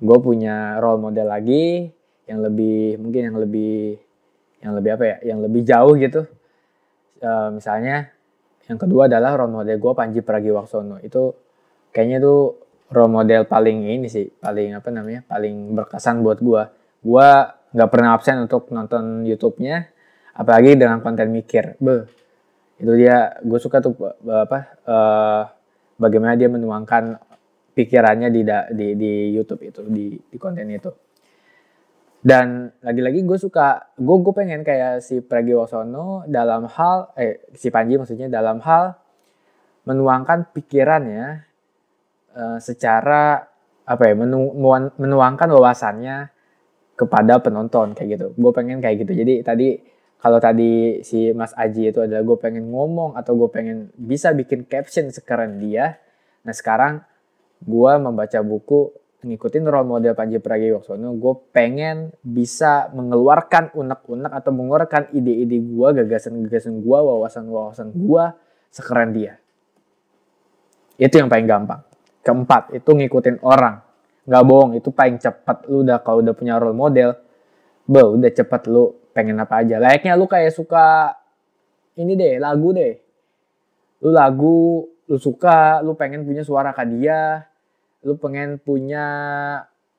gue 0.00 0.18
punya 0.22 0.80
role 0.80 1.02
model 1.02 1.28
lagi 1.28 1.92
yang 2.24 2.40
lebih 2.40 2.96
mungkin 2.96 3.22
yang 3.28 3.36
lebih 3.36 4.00
yang 4.64 4.72
lebih 4.72 4.90
apa 4.96 5.04
ya 5.04 5.16
yang 5.34 5.38
lebih 5.44 5.60
jauh 5.66 5.92
gitu. 6.00 6.24
E, 7.20 7.30
misalnya 7.52 8.14
yang 8.64 8.80
kedua 8.80 9.12
adalah 9.12 9.36
role 9.36 9.60
model 9.60 9.76
gue 9.76 9.92
Panji 9.92 10.20
Pragiwaksono. 10.24 11.02
Itu 11.04 11.36
kayaknya 11.92 12.24
tuh 12.24 12.63
role 12.92 13.12
model 13.12 13.48
paling 13.48 13.88
ini 13.88 14.08
sih 14.10 14.28
paling 14.28 14.76
apa 14.76 14.88
namanya 14.92 15.24
paling 15.24 15.72
berkesan 15.72 16.20
buat 16.20 16.40
gue 16.42 16.62
gue 17.04 17.28
nggak 17.74 17.90
pernah 17.90 18.14
absen 18.16 18.38
untuk 18.40 18.70
nonton 18.70 19.26
YouTube-nya 19.26 19.94
apalagi 20.34 20.78
dengan 20.78 21.02
konten 21.02 21.30
mikir. 21.30 21.78
Be 21.78 22.06
itu 22.74 22.90
dia 22.98 23.38
gue 23.38 23.58
suka 23.62 23.78
tuh 23.78 23.94
apa 24.26 24.58
uh, 24.82 25.42
bagaimana 25.94 26.34
dia 26.34 26.50
menuangkan 26.50 27.22
pikirannya 27.70 28.34
di 28.34 28.42
di 28.74 28.86
di 28.98 29.12
YouTube 29.30 29.62
itu 29.62 29.82
di 29.86 30.18
di 30.18 30.36
konten 30.38 30.66
itu. 30.70 30.90
Dan 32.24 32.72
lagi-lagi 32.80 33.20
gue 33.20 33.38
suka 33.38 33.94
gue 33.94 34.16
gue 34.22 34.34
pengen 34.34 34.64
kayak 34.64 35.04
si 35.04 35.20
Pragiwaksono 35.20 36.24
dalam 36.24 36.66
hal 36.66 37.12
eh 37.20 37.44
si 37.52 37.68
Panji 37.68 38.00
maksudnya 38.00 38.32
dalam 38.32 38.64
hal 38.64 38.96
menuangkan 39.84 40.48
pikirannya 40.56 41.44
uh, 42.34 42.58
secara 42.60 43.46
apa 43.84 44.02
ya 44.08 44.14
menu, 44.16 44.52
menuangkan 44.96 45.48
wawasannya 45.48 46.32
kepada 46.94 47.42
penonton 47.42 47.92
kayak 47.92 48.08
gitu 48.16 48.26
gue 48.38 48.52
pengen 48.54 48.78
kayak 48.78 49.04
gitu 49.04 49.12
jadi 49.12 49.42
tadi 49.42 49.82
kalau 50.22 50.40
tadi 50.40 51.04
si 51.04 51.34
Mas 51.36 51.52
Aji 51.52 51.92
itu 51.92 52.00
adalah 52.00 52.24
gue 52.24 52.38
pengen 52.40 52.70
ngomong 52.70 53.18
atau 53.18 53.36
gue 53.36 53.50
pengen 53.50 53.92
bisa 53.98 54.32
bikin 54.32 54.64
caption 54.64 55.10
sekeren 55.10 55.58
dia 55.58 56.00
nah 56.46 56.54
sekarang 56.54 57.02
gue 57.60 57.92
membaca 57.98 58.40
buku 58.40 58.94
ngikutin 59.24 59.64
role 59.64 59.88
model 59.88 60.12
Panji 60.12 60.36
Pragiwaksono, 60.36 61.16
gue 61.16 61.34
pengen 61.50 62.12
bisa 62.20 62.92
mengeluarkan 62.92 63.72
unek-unek 63.72 64.28
atau 64.30 64.52
mengeluarkan 64.52 65.10
ide-ide 65.16 65.64
gue, 65.64 65.88
gagasan-gagasan 66.04 66.84
gue, 66.84 66.98
wawasan-wawasan 67.00 67.96
gue 67.96 68.24
sekeren 68.68 69.10
dia. 69.16 69.40
Itu 71.00 71.18
yang 71.18 71.32
paling 71.32 71.48
gampang. 71.48 71.80
Keempat, 72.24 72.72
itu 72.72 72.88
ngikutin 72.88 73.44
orang. 73.44 73.84
Gak 74.24 74.44
bohong, 74.48 74.80
itu 74.80 74.88
paling 74.88 75.20
cepat. 75.20 75.68
Lu 75.68 75.84
udah 75.84 76.00
kalau 76.00 76.24
udah 76.24 76.32
punya 76.32 76.56
role 76.56 76.72
model, 76.72 77.12
be, 77.84 78.00
udah 78.00 78.32
cepet 78.32 78.72
lu 78.72 78.96
pengen 79.12 79.36
apa 79.36 79.60
aja. 79.60 79.76
Layaknya 79.76 80.16
lu 80.16 80.24
kayak 80.24 80.56
suka 80.56 81.12
ini 82.00 82.16
deh, 82.16 82.40
lagu 82.40 82.72
deh. 82.72 82.96
Lu 84.00 84.10
lagu, 84.10 84.88
lu 85.04 85.16
suka, 85.20 85.84
lu 85.84 85.92
pengen 85.92 86.24
punya 86.24 86.40
suara 86.40 86.72
kayak 86.72 86.90
dia, 86.96 87.20
lu 88.04 88.16
pengen 88.16 88.56
punya 88.56 89.06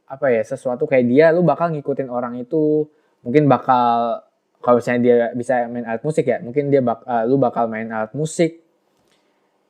apa 0.06 0.30
ya 0.30 0.46
sesuatu 0.46 0.86
kayak 0.86 1.06
dia 1.10 1.26
lu 1.34 1.42
bakal 1.42 1.74
ngikutin 1.74 2.10
orang 2.14 2.38
itu 2.38 2.86
mungkin 3.26 3.50
bakal 3.50 4.22
kalau 4.62 4.78
misalnya 4.78 5.02
dia 5.02 5.16
bisa 5.34 5.66
main 5.66 5.86
alat 5.86 6.06
musik 6.06 6.26
ya 6.30 6.38
mungkin 6.42 6.70
dia 6.70 6.82
bak, 6.86 7.02
uh, 7.06 7.26
lu 7.26 7.42
bakal 7.42 7.66
main 7.66 7.90
alat 7.90 8.14
musik 8.14 8.62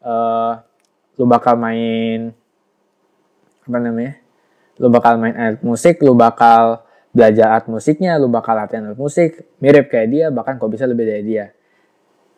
uh, 0.03 0.59
lu 1.15 1.24
bakal 1.24 1.55
main 1.55 2.35
apa 3.65 3.77
namanya? 3.81 4.22
Lu 4.77 4.88
bakal 4.93 5.17
main 5.17 5.36
alat 5.36 5.62
musik 5.65 6.03
lu 6.03 6.13
bakal 6.13 6.84
belajar 7.15 7.55
alat 7.55 7.65
musiknya 7.72 8.19
lu 8.19 8.27
bakal 8.29 8.53
latihan 8.53 8.91
alat 8.91 9.00
musik. 9.00 9.43
Mirip 9.63 9.89
kayak 9.89 10.07
dia 10.12 10.25
bahkan 10.29 10.62
kok 10.62 10.69
bisa 10.69 10.86
lebih 10.86 11.07
dari 11.10 11.24
dia. 11.25 11.50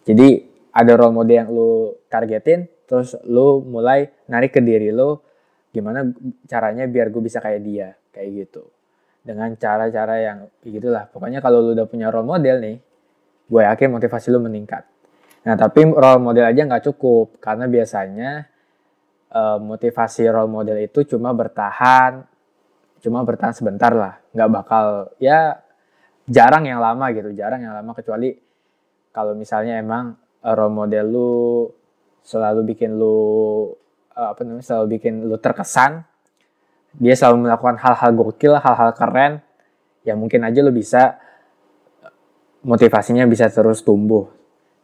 Jadi 0.07 0.39
ada 0.71 0.91
role 0.95 1.15
model 1.15 1.35
yang 1.35 1.49
lu 1.49 1.97
targetin 2.07 2.69
terus 2.87 3.17
lu 3.27 3.59
mulai 3.65 4.07
narik 4.31 4.55
ke 4.55 4.61
diri 4.63 4.93
lu 4.93 5.19
gimana 5.75 6.07
caranya 6.47 6.87
biar 6.87 7.11
gue 7.11 7.21
bisa 7.21 7.43
kayak 7.43 7.61
dia 7.65 7.87
kayak 8.15 8.47
gitu. 8.47 8.63
Dengan 9.25 9.51
cara-cara 9.59 10.15
yang 10.23 10.47
gitulah 10.63 11.09
pokoknya 11.11 11.43
kalau 11.43 11.59
lu 11.59 11.75
udah 11.75 11.89
punya 11.89 12.07
role 12.07 12.23
model 12.23 12.63
nih 12.63 12.77
gue 13.47 13.61
yakin 13.65 13.91
motivasi 13.91 14.31
lu 14.31 14.39
meningkat. 14.39 14.87
Nah 15.43 15.59
tapi 15.59 15.83
role 15.83 16.21
model 16.23 16.45
aja 16.47 16.61
nggak 16.63 16.85
cukup 16.93 17.41
karena 17.43 17.65
biasanya 17.67 18.47
uh, 19.31 19.59
motivasi 19.59 20.27
role 20.29 20.51
model 20.51 20.77
itu 20.79 21.03
cuma 21.07 21.31
bertahan 21.31 22.23
cuma 23.01 23.21
bertahan 23.21 23.53
sebentar 23.53 23.93
lah. 23.93 24.19
Nggak 24.33 24.49
bakal 24.51 24.85
ya 25.21 25.61
jarang 26.27 26.67
yang 26.67 26.81
lama 26.81 27.09
gitu 27.13 27.31
jarang 27.33 27.63
yang 27.63 27.73
lama. 27.77 27.91
Kecuali 27.93 28.33
kalau 29.13 29.33
misalnya 29.33 29.79
emang 29.79 30.17
role 30.43 30.73
model 30.73 31.05
lu 31.07 31.33
selalu 32.21 32.75
bikin 32.75 32.99
lu 32.99 33.15
uh, 34.13 34.27
apa 34.35 34.43
namanya 34.43 34.65
selalu 34.65 34.99
bikin 34.99 35.23
lu 35.23 35.39
terkesan 35.39 36.03
dia 36.97 37.13
selalu 37.15 37.47
melakukan 37.47 37.77
hal-hal 37.79 38.11
gokil 38.17 38.57
hal-hal 38.57 38.91
keren 38.97 39.39
ya 40.03 40.17
mungkin 40.17 40.43
aja 40.43 40.59
lu 40.65 40.73
bisa 40.73 41.19
motivasinya 42.67 43.23
bisa 43.29 43.47
terus 43.47 43.85
tumbuh. 43.85 44.27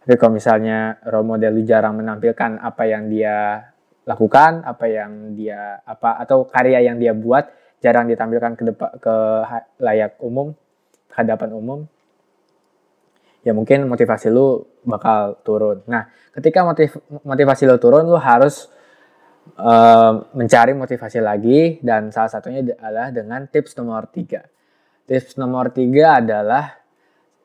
Tapi 0.04 0.20
kalau 0.20 0.36
misalnya 0.36 1.00
role 1.08 1.28
model 1.28 1.52
lu 1.60 1.64
jarang 1.64 2.00
menampilkan 2.00 2.60
apa 2.60 2.84
yang 2.88 3.08
dia 3.12 3.72
lakukan 4.04 4.68
apa 4.68 4.86
yang 4.88 5.38
dia 5.38 5.80
apa 5.88 6.20
atau 6.20 6.44
karya 6.48 6.84
yang 6.84 7.00
dia 7.00 7.16
buat 7.16 7.48
jarang 7.80 8.08
ditampilkan 8.12 8.60
ke 8.60 8.64
depan 8.72 8.92
ke 9.00 9.16
layak 9.80 10.20
umum 10.20 10.56
hadapan 11.14 11.50
umum 11.56 11.80
ya 13.44 13.52
mungkin 13.52 13.86
motivasi 13.86 14.32
lu 14.32 14.64
bakal 14.88 15.40
turun. 15.44 15.84
Nah, 15.86 16.08
ketika 16.32 16.64
motiv 16.64 16.96
motivasi 17.28 17.68
lu 17.68 17.78
turun, 17.78 18.08
lu 18.08 18.16
harus 18.16 18.72
uh, 19.60 20.24
mencari 20.32 20.72
motivasi 20.72 21.20
lagi 21.20 21.84
dan 21.84 22.10
salah 22.10 22.32
satunya 22.32 22.64
adalah 22.64 23.12
dengan 23.12 23.46
tips 23.52 23.76
nomor 23.80 24.08
tiga. 24.10 24.48
Tips 25.04 25.36
nomor 25.36 25.76
tiga 25.76 26.24
adalah 26.24 26.80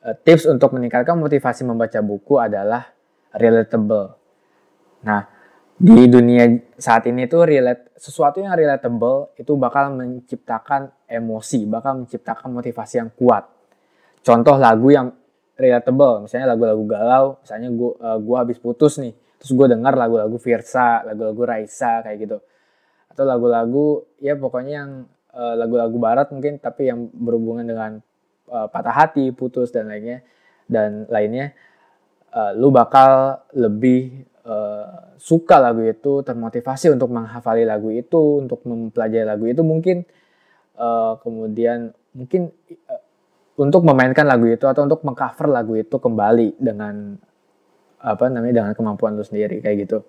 uh, 0.07 0.15
tips 0.15 0.47
untuk 0.47 0.79
meningkatkan 0.79 1.19
motivasi 1.19 1.67
membaca 1.67 1.99
buku 1.99 2.39
adalah 2.39 2.95
relatable. 3.35 4.15
Nah, 5.03 5.38
di 5.79 6.05
dunia 6.11 6.59
saat 6.75 7.07
ini 7.07 7.31
tuh 7.31 7.47
relate 7.47 7.95
sesuatu 7.95 8.43
yang 8.43 8.55
relatable 8.59 9.31
itu 9.39 9.55
bakal 9.55 9.95
menciptakan 9.95 10.91
emosi, 11.07 11.67
bakal 11.71 12.03
menciptakan 12.03 12.51
motivasi 12.51 12.95
yang 12.99 13.11
kuat. 13.15 13.47
Contoh 14.27 14.59
lagu 14.59 14.91
yang 14.91 15.15
relatable, 15.55 16.27
misalnya 16.27 16.55
lagu-lagu 16.55 16.83
galau, 16.87 17.27
misalnya 17.43 17.71
gua 17.71 17.93
uh, 18.03 18.19
gua 18.19 18.37
habis 18.43 18.59
putus 18.59 18.99
nih 18.99 19.15
terus 19.39 19.55
gue 19.55 19.67
dengar 19.71 19.95
lagu-lagu 19.95 20.35
Virsa 20.37 21.07
lagu-lagu 21.07 21.43
Raisa 21.47 22.03
kayak 22.03 22.19
gitu 22.19 22.39
atau 23.09 23.25
lagu-lagu 23.25 24.03
ya 24.19 24.35
pokoknya 24.35 24.75
yang 24.85 24.91
uh, 25.33 25.55
lagu-lagu 25.55 25.97
barat 25.97 26.29
mungkin 26.35 26.59
tapi 26.59 26.91
yang 26.91 27.07
berhubungan 27.15 27.65
dengan 27.65 27.93
uh, 28.51 28.67
patah 28.67 28.95
hati 28.95 29.31
putus 29.31 29.71
dan 29.71 29.89
lainnya 29.89 30.27
dan 30.67 31.07
lainnya 31.07 31.55
uh, 32.35 32.53
lu 32.59 32.75
bakal 32.75 33.43
lebih 33.55 34.27
uh, 34.49 35.15
suka 35.21 35.61
lagu 35.61 35.85
itu 35.85 36.25
termotivasi 36.25 36.91
untuk 36.97 37.13
menghafali 37.13 37.69
lagu 37.69 37.93
itu 37.93 38.41
untuk 38.41 38.65
mempelajari 38.65 39.29
lagu 39.29 39.45
itu 39.45 39.61
mungkin 39.61 40.09
uh, 40.81 41.21
kemudian 41.21 41.93
mungkin 42.17 42.51
uh, 42.89 43.03
untuk 43.59 43.85
memainkan 43.85 44.25
lagu 44.25 44.49
itu 44.49 44.65
atau 44.65 44.87
untuk 44.87 45.05
mengcover 45.05 45.47
lagu 45.51 45.77
itu 45.77 45.99
kembali 45.99 46.57
dengan 46.57 47.19
apa 47.99 48.31
namanya 48.31 48.63
dengan 48.63 48.73
kemampuan 48.79 49.19
lu 49.19 49.27
sendiri 49.27 49.59
kayak 49.59 49.87
gitu. 49.87 50.07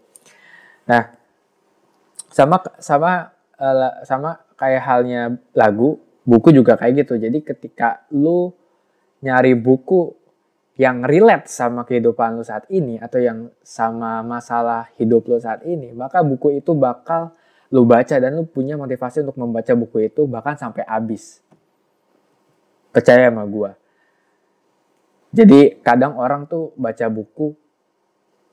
Nah, 0.85 1.09
sama 2.29 2.61
sama 2.77 3.33
uh, 3.57 4.05
sama 4.05 4.45
kayak 4.53 4.83
halnya 4.85 5.21
lagu, 5.57 5.97
buku 6.21 6.53
juga 6.53 6.77
kayak 6.77 7.05
gitu. 7.05 7.17
Jadi 7.17 7.41
ketika 7.41 8.05
lu 8.13 8.53
nyari 9.25 9.57
buku 9.57 10.15
yang 10.79 11.03
relate 11.03 11.51
sama 11.51 11.83
kehidupan 11.83 12.39
lu 12.39 12.43
saat 12.47 12.63
ini 12.71 12.95
atau 13.03 13.19
yang 13.19 13.51
sama 13.59 14.23
masalah 14.23 14.87
hidup 14.95 15.27
lu 15.27 15.35
saat 15.35 15.67
ini, 15.67 15.91
maka 15.91 16.23
buku 16.23 16.63
itu 16.63 16.71
bakal 16.71 17.35
lu 17.67 17.83
baca 17.83 18.15
dan 18.15 18.39
lu 18.39 18.47
punya 18.47 18.79
motivasi 18.79 19.27
untuk 19.27 19.35
membaca 19.35 19.75
buku 19.75 20.07
itu 20.07 20.23
bahkan 20.23 20.55
sampai 20.55 20.87
habis. 20.87 21.43
Percaya 22.95 23.27
sama 23.27 23.43
gua. 23.43 23.75
Jadi 25.35 25.83
kadang 25.83 26.15
orang 26.15 26.47
tuh 26.47 26.71
baca 26.79 27.11
buku 27.11 27.53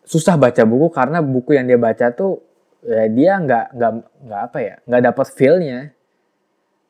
susah 0.03 0.35
baca 0.35 0.67
buku 0.67 0.91
karena 0.91 1.23
buku 1.23 1.55
yang 1.55 1.71
dia 1.71 1.79
baca 1.79 2.11
tuh 2.11 2.43
ya 2.83 3.07
dia 3.11 3.39
nggak 3.43 3.67
nggak 3.75 3.93
nggak 4.23 4.41
apa 4.51 4.59
ya 4.63 4.75
nggak 4.87 5.03
dapat 5.11 5.27
feelnya 5.35 5.79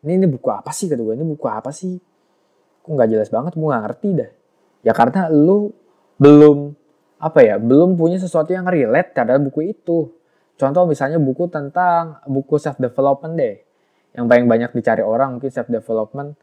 ini 0.04 0.12
ini 0.20 0.26
buku 0.28 0.52
apa 0.52 0.68
sih 0.68 0.84
kata 0.92 1.00
gue 1.00 1.16
ini 1.16 1.24
buku 1.24 1.48
apa 1.48 1.72
sih 1.72 1.96
kok 2.84 2.90
nggak 2.92 3.08
jelas 3.08 3.32
banget 3.32 3.56
gue 3.56 3.64
nggak 3.64 3.84
ngerti 3.88 4.08
dah 4.20 4.30
ya 4.86 4.94
karena 4.94 5.26
lu 5.26 5.74
belum 6.22 6.70
apa 7.18 7.42
ya 7.42 7.58
belum 7.58 7.98
punya 7.98 8.22
sesuatu 8.22 8.54
yang 8.54 8.70
relate 8.70 9.10
terhadap 9.10 9.42
buku 9.42 9.74
itu. 9.74 10.14
Contoh 10.56 10.86
misalnya 10.86 11.18
buku 11.18 11.50
tentang 11.50 12.22
buku 12.30 12.56
self 12.62 12.78
development 12.78 13.34
deh. 13.34 13.56
Yang 14.14 14.24
paling 14.30 14.46
banyak 14.46 14.70
dicari 14.72 15.02
orang 15.02 15.36
mungkin 15.36 15.50
self 15.50 15.66
development 15.66 16.38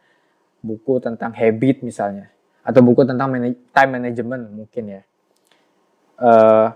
buku 0.59 0.99
tentang 0.99 1.31
habit 1.31 1.81
misalnya. 1.81 2.29
Atau 2.67 2.83
buku 2.83 3.07
tentang 3.07 3.31
time 3.73 3.89
management 3.89 4.43
mungkin 4.51 4.83
ya. 4.91 5.01
Uh, 6.19 6.69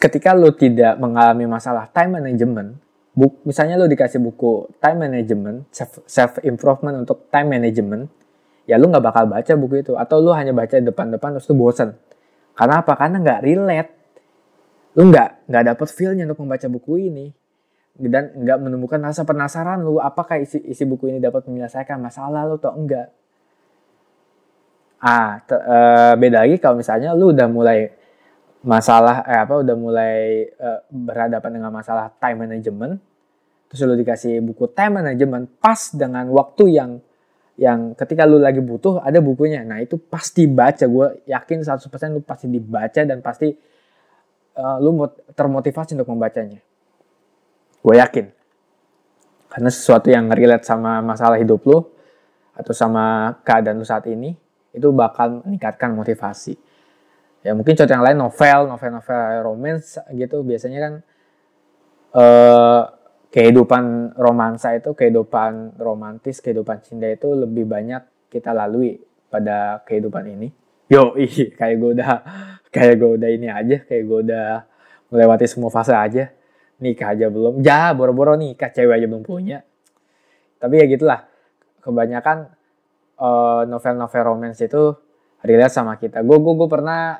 ketika 0.00 0.32
lo 0.32 0.54
tidak 0.56 0.96
mengalami 0.96 1.44
masalah 1.44 1.90
time 1.92 2.22
management, 2.22 2.80
buk, 3.12 3.44
misalnya 3.44 3.76
lo 3.76 3.84
dikasih 3.84 4.22
buku 4.22 4.72
time 4.80 5.04
management, 5.04 5.68
self, 5.68 6.00
self 6.08 6.32
improvement 6.40 7.04
untuk 7.04 7.28
time 7.28 7.60
management, 7.60 8.08
ya 8.64 8.80
lo 8.80 8.88
nggak 8.88 9.04
bakal 9.04 9.24
baca 9.28 9.52
buku 9.56 9.84
itu 9.84 9.92
atau 9.96 10.16
lo 10.20 10.32
hanya 10.32 10.52
baca 10.56 10.76
depan-depan 10.80 11.38
terus 11.38 11.46
tuh 11.48 11.56
bosan. 11.56 11.96
Karena 12.54 12.80
apa? 12.80 12.92
Karena 12.96 13.20
nggak 13.20 13.40
relate. 13.44 13.90
Lo 14.94 15.02
nggak 15.10 15.50
nggak 15.50 15.64
dapet 15.74 15.88
feelnya 15.90 16.22
untuk 16.28 16.46
membaca 16.46 16.66
buku 16.70 17.10
ini 17.10 17.26
dan 17.94 18.34
nggak 18.34 18.58
menemukan 18.58 18.98
rasa 18.98 19.22
penasaran 19.22 19.78
lu 19.86 20.02
apakah 20.02 20.42
isi 20.42 20.58
isi 20.66 20.82
buku 20.82 21.14
ini 21.14 21.22
dapat 21.22 21.46
menyelesaikan 21.46 22.02
masalah 22.02 22.42
lo 22.42 22.58
atau 22.58 22.74
enggak 22.74 23.14
Ah, 25.04 25.36
uh, 25.36 26.16
beda 26.16 26.48
lagi 26.48 26.56
kalau 26.56 26.80
misalnya 26.80 27.12
lu 27.12 27.28
udah 27.36 27.44
mulai 27.44 27.92
masalah 28.64 29.20
eh 29.28 29.36
apa 29.36 29.60
udah 29.60 29.76
mulai 29.76 30.48
uh, 30.56 30.80
berhadapan 30.88 31.60
dengan 31.60 31.68
masalah 31.68 32.08
time 32.16 32.48
management 32.48 32.96
terus 33.68 33.84
lu 33.84 34.00
dikasih 34.00 34.40
buku 34.40 34.64
time 34.72 35.04
management 35.04 35.60
pas 35.60 35.92
dengan 35.92 36.24
waktu 36.32 36.80
yang 36.80 36.90
yang 37.54 37.94
ketika 37.94 38.26
lu 38.26 38.42
lagi 38.42 38.58
butuh 38.58 38.98
ada 38.98 39.22
bukunya 39.22 39.62
nah 39.62 39.78
itu 39.78 39.94
pasti 39.94 40.50
baca 40.50 40.90
gue 40.90 41.22
yakin 41.30 41.62
100% 41.62 41.86
lu 42.10 42.20
pasti 42.26 42.50
dibaca 42.50 43.00
dan 43.06 43.22
pasti 43.22 43.54
uh, 44.58 44.76
lu 44.80 45.06
termotivasi 45.34 45.98
untuk 45.98 46.08
membacanya. 46.10 46.62
Gue 47.82 48.00
yakin. 48.00 48.26
Karena 49.50 49.70
sesuatu 49.70 50.10
yang 50.10 50.26
relate 50.30 50.66
sama 50.66 50.98
masalah 50.98 51.38
hidup 51.38 51.62
lu 51.62 51.86
atau 52.54 52.74
sama 52.74 53.34
keadaan 53.46 53.78
lu 53.78 53.86
saat 53.86 54.06
ini 54.10 54.34
itu 54.74 54.90
bakal 54.90 55.46
meningkatkan 55.46 55.94
motivasi. 55.94 56.58
Ya 57.44 57.52
mungkin 57.52 57.76
contoh 57.76 57.92
yang 57.92 58.02
lain 58.02 58.18
novel, 58.18 58.72
novel-novel 58.72 59.44
romance 59.44 60.00
gitu 60.10 60.42
biasanya 60.42 60.78
kan 60.80 60.92
uh, 62.16 62.82
kehidupan 63.34 64.14
romansa 64.14 64.78
itu, 64.78 64.94
kehidupan 64.94 65.74
romantis, 65.82 66.38
kehidupan 66.38 66.86
cinta 66.86 67.10
itu 67.10 67.34
lebih 67.34 67.66
banyak 67.66 68.30
kita 68.30 68.54
lalui 68.54 69.02
pada 69.26 69.82
kehidupan 69.82 70.38
ini. 70.38 70.54
Yo, 70.86 71.18
ih, 71.18 71.50
kayak 71.58 71.76
gue 71.82 71.90
udah, 71.98 72.10
kayak 72.70 72.94
gue 72.94 73.10
udah 73.18 73.30
ini 73.34 73.50
aja, 73.50 73.82
kayak 73.82 74.04
gue 74.06 74.18
udah 74.30 74.46
melewati 75.10 75.50
semua 75.50 75.74
fase 75.74 75.90
aja. 75.90 76.30
Nikah 76.78 77.18
aja 77.18 77.26
belum, 77.26 77.58
ya 77.58 77.90
boro-boro 77.90 78.38
nikah, 78.38 78.70
cewek 78.70 79.02
aja 79.02 79.06
belum 79.10 79.26
punya. 79.26 79.66
Tapi 80.62 80.74
ya 80.78 80.86
gitulah, 80.86 81.26
kebanyakan 81.82 82.54
uh, 83.18 83.66
novel-novel 83.66 84.22
romance 84.22 84.62
itu 84.62 84.94
relate 85.42 85.74
sama 85.74 85.98
kita. 85.98 86.22
Gue 86.22 86.38
gue 86.38 86.54
gue 86.54 86.68
pernah 86.70 87.18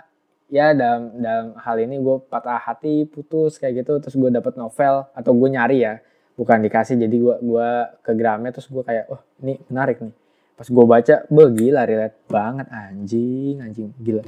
ya 0.52 0.76
dalam 0.76 1.18
dalam 1.20 1.46
hal 1.56 1.76
ini 1.80 1.96
gue 2.00 2.16
patah 2.28 2.60
hati 2.60 3.08
putus 3.08 3.56
kayak 3.56 3.84
gitu. 3.84 3.96
Terus 4.00 4.16
gue 4.16 4.30
dapet 4.32 4.54
novel 4.58 5.08
atau 5.12 5.32
gue 5.32 5.48
nyari 5.48 5.78
ya. 5.84 6.00
Bukan 6.34 6.66
dikasih 6.66 6.98
jadi 6.98 7.14
gue 7.14 7.36
gua 7.46 7.94
ke 8.02 8.10
Gramet 8.18 8.58
terus 8.58 8.66
gue 8.66 8.82
kayak 8.82 9.06
oh 9.06 9.22
ini 9.44 9.62
menarik 9.70 10.02
nih. 10.02 10.14
Pas 10.54 10.66
gue 10.66 10.84
baca 10.86 11.14
be 11.30 11.44
gila 11.54 11.82
relate 11.86 12.18
banget 12.26 12.66
anjing 12.74 13.62
anjing 13.62 13.90
gila. 14.02 14.22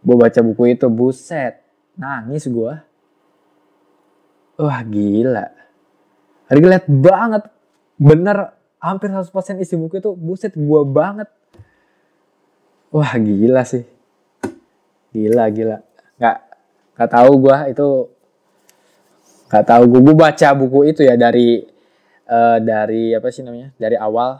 Gue 0.00 0.16
baca 0.16 0.40
buku 0.40 0.72
itu 0.72 0.88
buset 0.88 1.60
nangis 2.00 2.48
gue 2.48 2.72
wah 4.60 4.80
gila. 4.84 5.46
Relate 6.50 6.88
banget. 6.88 7.42
Bener 8.00 8.56
hampir 8.80 9.12
100% 9.12 9.60
isi 9.60 9.76
buku 9.76 10.00
itu 10.00 10.16
buset 10.16 10.56
gue 10.56 10.80
banget. 10.88 11.28
Wah 12.90 13.12
gila 13.20 13.60
sih 13.68 13.99
gila 15.10 15.44
gila 15.50 15.78
nggak 16.16 16.36
nggak 16.96 17.10
tahu 17.10 17.32
gue 17.42 17.56
itu 17.72 17.88
nggak 19.50 19.64
tahu 19.66 19.82
gue 19.90 20.14
baca 20.14 20.48
buku 20.54 20.80
itu 20.94 21.00
ya 21.02 21.18
dari 21.18 21.64
uh, 22.30 22.58
dari 22.62 23.14
apa 23.14 23.28
sih 23.34 23.42
namanya 23.42 23.74
dari 23.74 23.98
awal 23.98 24.38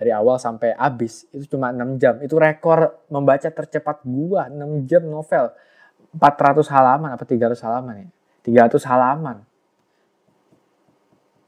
dari 0.00 0.16
awal 0.16 0.40
sampai 0.40 0.72
habis 0.80 1.28
itu 1.28 1.44
cuma 1.52 1.68
6 1.68 2.00
jam. 2.00 2.16
Itu 2.24 2.40
rekor 2.40 3.04
membaca 3.12 3.44
tercepat 3.52 4.00
gua 4.08 4.48
6 4.48 4.88
jam 4.88 5.04
novel. 5.04 5.52
400 6.16 6.64
halaman 6.72 7.12
apa 7.12 7.28
300 7.28 7.60
halaman 7.60 7.94
ya? 8.00 8.08
300 8.64 8.80
halaman. 8.88 9.36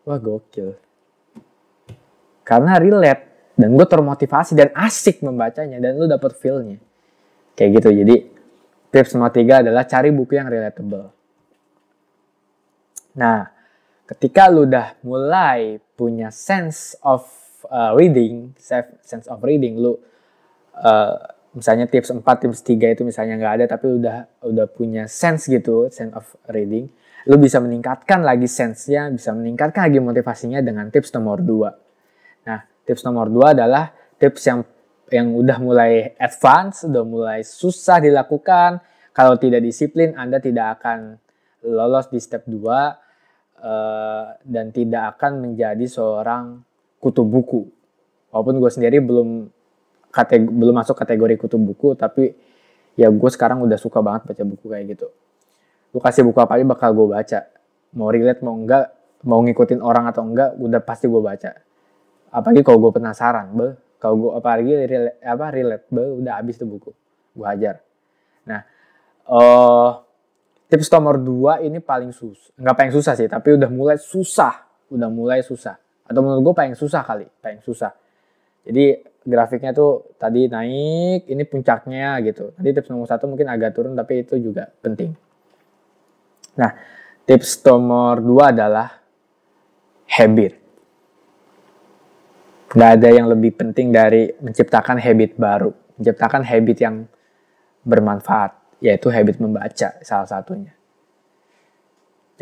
Wah 0.05 0.21
gokil. 0.21 0.77
Karena 2.45 2.77
relate 2.77 3.57
dan 3.57 3.73
gue 3.73 3.87
termotivasi 3.89 4.53
dan 4.53 4.69
asik 4.77 5.25
membacanya 5.25 5.81
dan 5.81 5.97
lu 5.97 6.05
dapet 6.05 6.37
feelnya. 6.37 6.77
Kayak 7.55 7.71
gitu. 7.81 7.89
Jadi 8.05 8.17
tips 8.93 9.17
nomor 9.17 9.33
tiga 9.33 9.65
adalah 9.65 9.85
cari 9.89 10.13
buku 10.13 10.37
yang 10.37 10.49
relatable. 10.49 11.13
Nah, 13.17 13.45
ketika 14.09 14.49
lu 14.49 14.65
udah 14.69 14.97
mulai 15.05 15.81
punya 15.97 16.33
sense 16.33 16.97
of 17.05 17.25
uh, 17.69 17.93
reading, 17.97 18.57
sense 19.05 19.29
of 19.29 19.41
reading, 19.45 19.77
lu 19.81 19.97
uh, 20.81 21.17
misalnya 21.53 21.85
tips 21.89 22.09
4, 22.13 22.25
tips 22.25 22.65
3 22.65 22.97
itu 22.97 23.03
misalnya 23.05 23.37
nggak 23.37 23.55
ada 23.61 23.65
tapi 23.77 23.87
udah 24.01 24.17
udah 24.49 24.67
punya 24.73 25.05
sense 25.09 25.49
gitu, 25.49 25.93
sense 25.93 26.13
of 26.17 26.25
reading, 26.49 26.89
lu 27.29 27.37
bisa 27.37 27.61
meningkatkan 27.61 28.25
lagi 28.25 28.49
sense-nya, 28.49 29.13
bisa 29.13 29.31
meningkatkan 29.37 29.87
lagi 29.87 30.01
motivasinya 30.01 30.65
dengan 30.65 30.89
tips 30.89 31.13
nomor 31.15 31.45
2. 31.45 32.49
Nah, 32.49 32.61
tips 32.89 33.05
nomor 33.05 33.29
2 33.29 33.55
adalah 33.61 33.93
tips 34.17 34.43
yang 34.49 34.65
yang 35.13 35.37
udah 35.37 35.61
mulai 35.61 36.17
advance, 36.17 36.89
udah 36.89 37.05
mulai 37.05 37.41
susah 37.45 38.01
dilakukan. 38.01 38.81
Kalau 39.13 39.37
tidak 39.37 39.61
disiplin, 39.61 40.17
Anda 40.17 40.41
tidak 40.41 40.81
akan 40.81 41.21
lolos 41.63 42.09
di 42.09 42.19
step 42.19 42.49
2 42.49 42.59
uh, 42.59 44.25
dan 44.43 44.73
tidak 44.73 45.17
akan 45.17 45.45
menjadi 45.45 45.85
seorang 45.85 46.65
kutu 46.99 47.23
buku. 47.23 47.69
Walaupun 48.33 48.57
gue 48.59 48.71
sendiri 48.73 48.99
belum 49.05 49.53
kategori, 50.09 50.49
belum 50.49 50.75
masuk 50.75 50.97
kategori 50.97 51.35
kutu 51.37 51.61
buku, 51.61 51.95
tapi 51.95 52.33
ya 52.97 53.09
gue 53.09 53.31
sekarang 53.31 53.63
udah 53.65 53.77
suka 53.77 54.01
banget 54.01 54.33
baca 54.33 54.43
buku 54.49 54.65
kayak 54.73 54.85
gitu. 54.97 55.09
Gue 55.93 56.01
kasih 56.01 56.25
buku 56.25 56.41
apa 56.41 56.57
aja 56.57 56.65
bakal 56.65 56.97
gue 56.97 57.07
baca. 57.13 57.41
Mau 57.93 58.09
relate 58.09 58.41
mau 58.41 58.57
enggak, 58.57 58.89
mau 59.29 59.45
ngikutin 59.45 59.85
orang 59.85 60.09
atau 60.09 60.25
enggak, 60.25 60.57
udah 60.57 60.81
pasti 60.81 61.05
gue 61.05 61.21
baca. 61.21 61.53
Apalagi 62.33 62.65
kalau 62.65 62.81
gue 62.89 62.93
penasaran, 62.97 63.53
be, 63.53 63.77
kalau 64.03 64.19
gue 64.19 64.31
apalagi 64.35 64.75
relate, 64.83 65.23
apa 65.23 65.47
relate, 65.55 65.87
be, 65.87 66.03
udah 66.03 66.43
habis 66.43 66.59
tuh 66.59 66.67
buku, 66.67 66.91
gue 67.39 67.47
hajar. 67.47 67.79
Nah, 68.51 68.67
uh, 69.31 70.03
tips 70.67 70.91
nomor 70.91 71.23
dua 71.23 71.63
ini 71.63 71.79
paling 71.79 72.11
susah, 72.11 72.51
nggak 72.59 72.75
paling 72.75 72.93
susah 72.99 73.15
sih, 73.15 73.31
tapi 73.31 73.55
udah 73.55 73.71
mulai 73.71 74.03
susah, 74.03 74.67
udah 74.91 75.07
mulai 75.07 75.47
susah. 75.47 75.79
Atau 76.03 76.19
menurut 76.19 76.51
gue 76.51 76.55
paling 76.59 76.75
susah 76.75 77.07
kali 77.07 77.31
paling 77.39 77.63
susah. 77.63 77.95
Jadi 78.63 79.07
grafiknya 79.23 79.71
tuh 79.71 80.15
tadi 80.19 80.51
naik 80.51 81.31
ini 81.31 81.43
puncaknya 81.47 82.19
gitu. 82.27 82.55
Tadi 82.59 82.69
tips 82.75 82.91
nomor 82.91 83.07
satu 83.07 83.31
mungkin 83.31 83.47
agak 83.47 83.75
turun 83.75 83.95
tapi 83.95 84.27
itu 84.27 84.39
juga 84.39 84.71
penting. 84.83 85.15
Nah 86.59 86.71
tips 87.23 87.63
nomor 87.65 88.19
dua 88.19 88.51
adalah 88.51 88.99
habit 90.11 90.62
nggak 92.73 92.91
ada 93.01 93.09
yang 93.13 93.27
lebih 93.29 93.53
penting 93.57 93.93
dari 93.93 94.33
menciptakan 94.41 94.97
habit 94.97 95.37
baru 95.37 95.71
menciptakan 96.01 96.43
habit 96.45 96.79
yang 96.81 96.97
bermanfaat 97.85 98.81
yaitu 98.81 99.13
habit 99.13 99.39
membaca 99.39 100.01
salah 100.03 100.29
satunya 100.29 100.73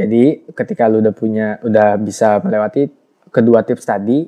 jadi 0.01 0.49
ketika 0.57 0.89
lu 0.89 1.05
udah 1.05 1.13
punya 1.13 1.61
udah 1.61 2.01
bisa 2.01 2.41
melewati 2.41 2.89
kedua 3.29 3.61
tips 3.61 3.85
tadi, 3.85 4.25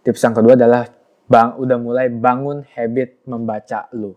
tips 0.00 0.24
yang 0.24 0.32
kedua 0.32 0.56
adalah 0.56 0.88
bang 1.28 1.52
udah 1.60 1.76
mulai 1.76 2.08
bangun 2.08 2.64
habit 2.64 3.20
membaca 3.28 3.92
lu. 3.92 4.16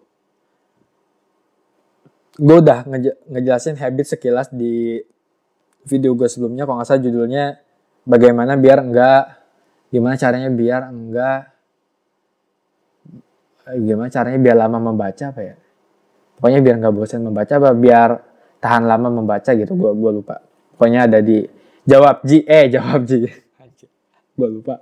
Gue 2.39 2.57
udah 2.63 2.87
nge 2.87 3.13
ngejelasin 3.27 3.75
habit 3.77 4.15
sekilas 4.15 4.49
di 4.49 5.03
video 5.83 6.15
gue 6.15 6.31
sebelumnya, 6.31 6.63
kalau 6.63 6.79
nggak 6.79 6.87
salah 6.87 7.03
judulnya 7.03 7.45
bagaimana 8.07 8.55
biar 8.55 8.79
enggak, 8.81 9.42
gimana 9.93 10.17
caranya 10.17 10.49
biar 10.49 10.81
enggak, 10.89 11.41
gimana 13.77 14.09
caranya 14.09 14.39
biar 14.41 14.57
lama 14.57 14.77
membaca 14.81 15.29
apa 15.29 15.41
ya? 15.45 15.55
Pokoknya 16.41 16.59
biar 16.65 16.75
nggak 16.81 16.93
bosan 16.97 17.21
membaca, 17.29 17.53
apa 17.53 17.71
biar 17.77 18.09
tahan 18.57 18.89
lama 18.89 19.21
membaca 19.21 19.53
gitu, 19.53 19.77
gue 19.77 19.91
gue 19.93 20.11
lupa. 20.17 20.41
Pokoknya 20.73 21.05
ada 21.05 21.21
di 21.21 21.45
jawab 21.85 22.25
Ji, 22.25 22.41
eh 22.49 22.73
jawab 22.73 23.05
Ji. 23.05 23.29
Gue 24.33 24.49
lupa. 24.49 24.81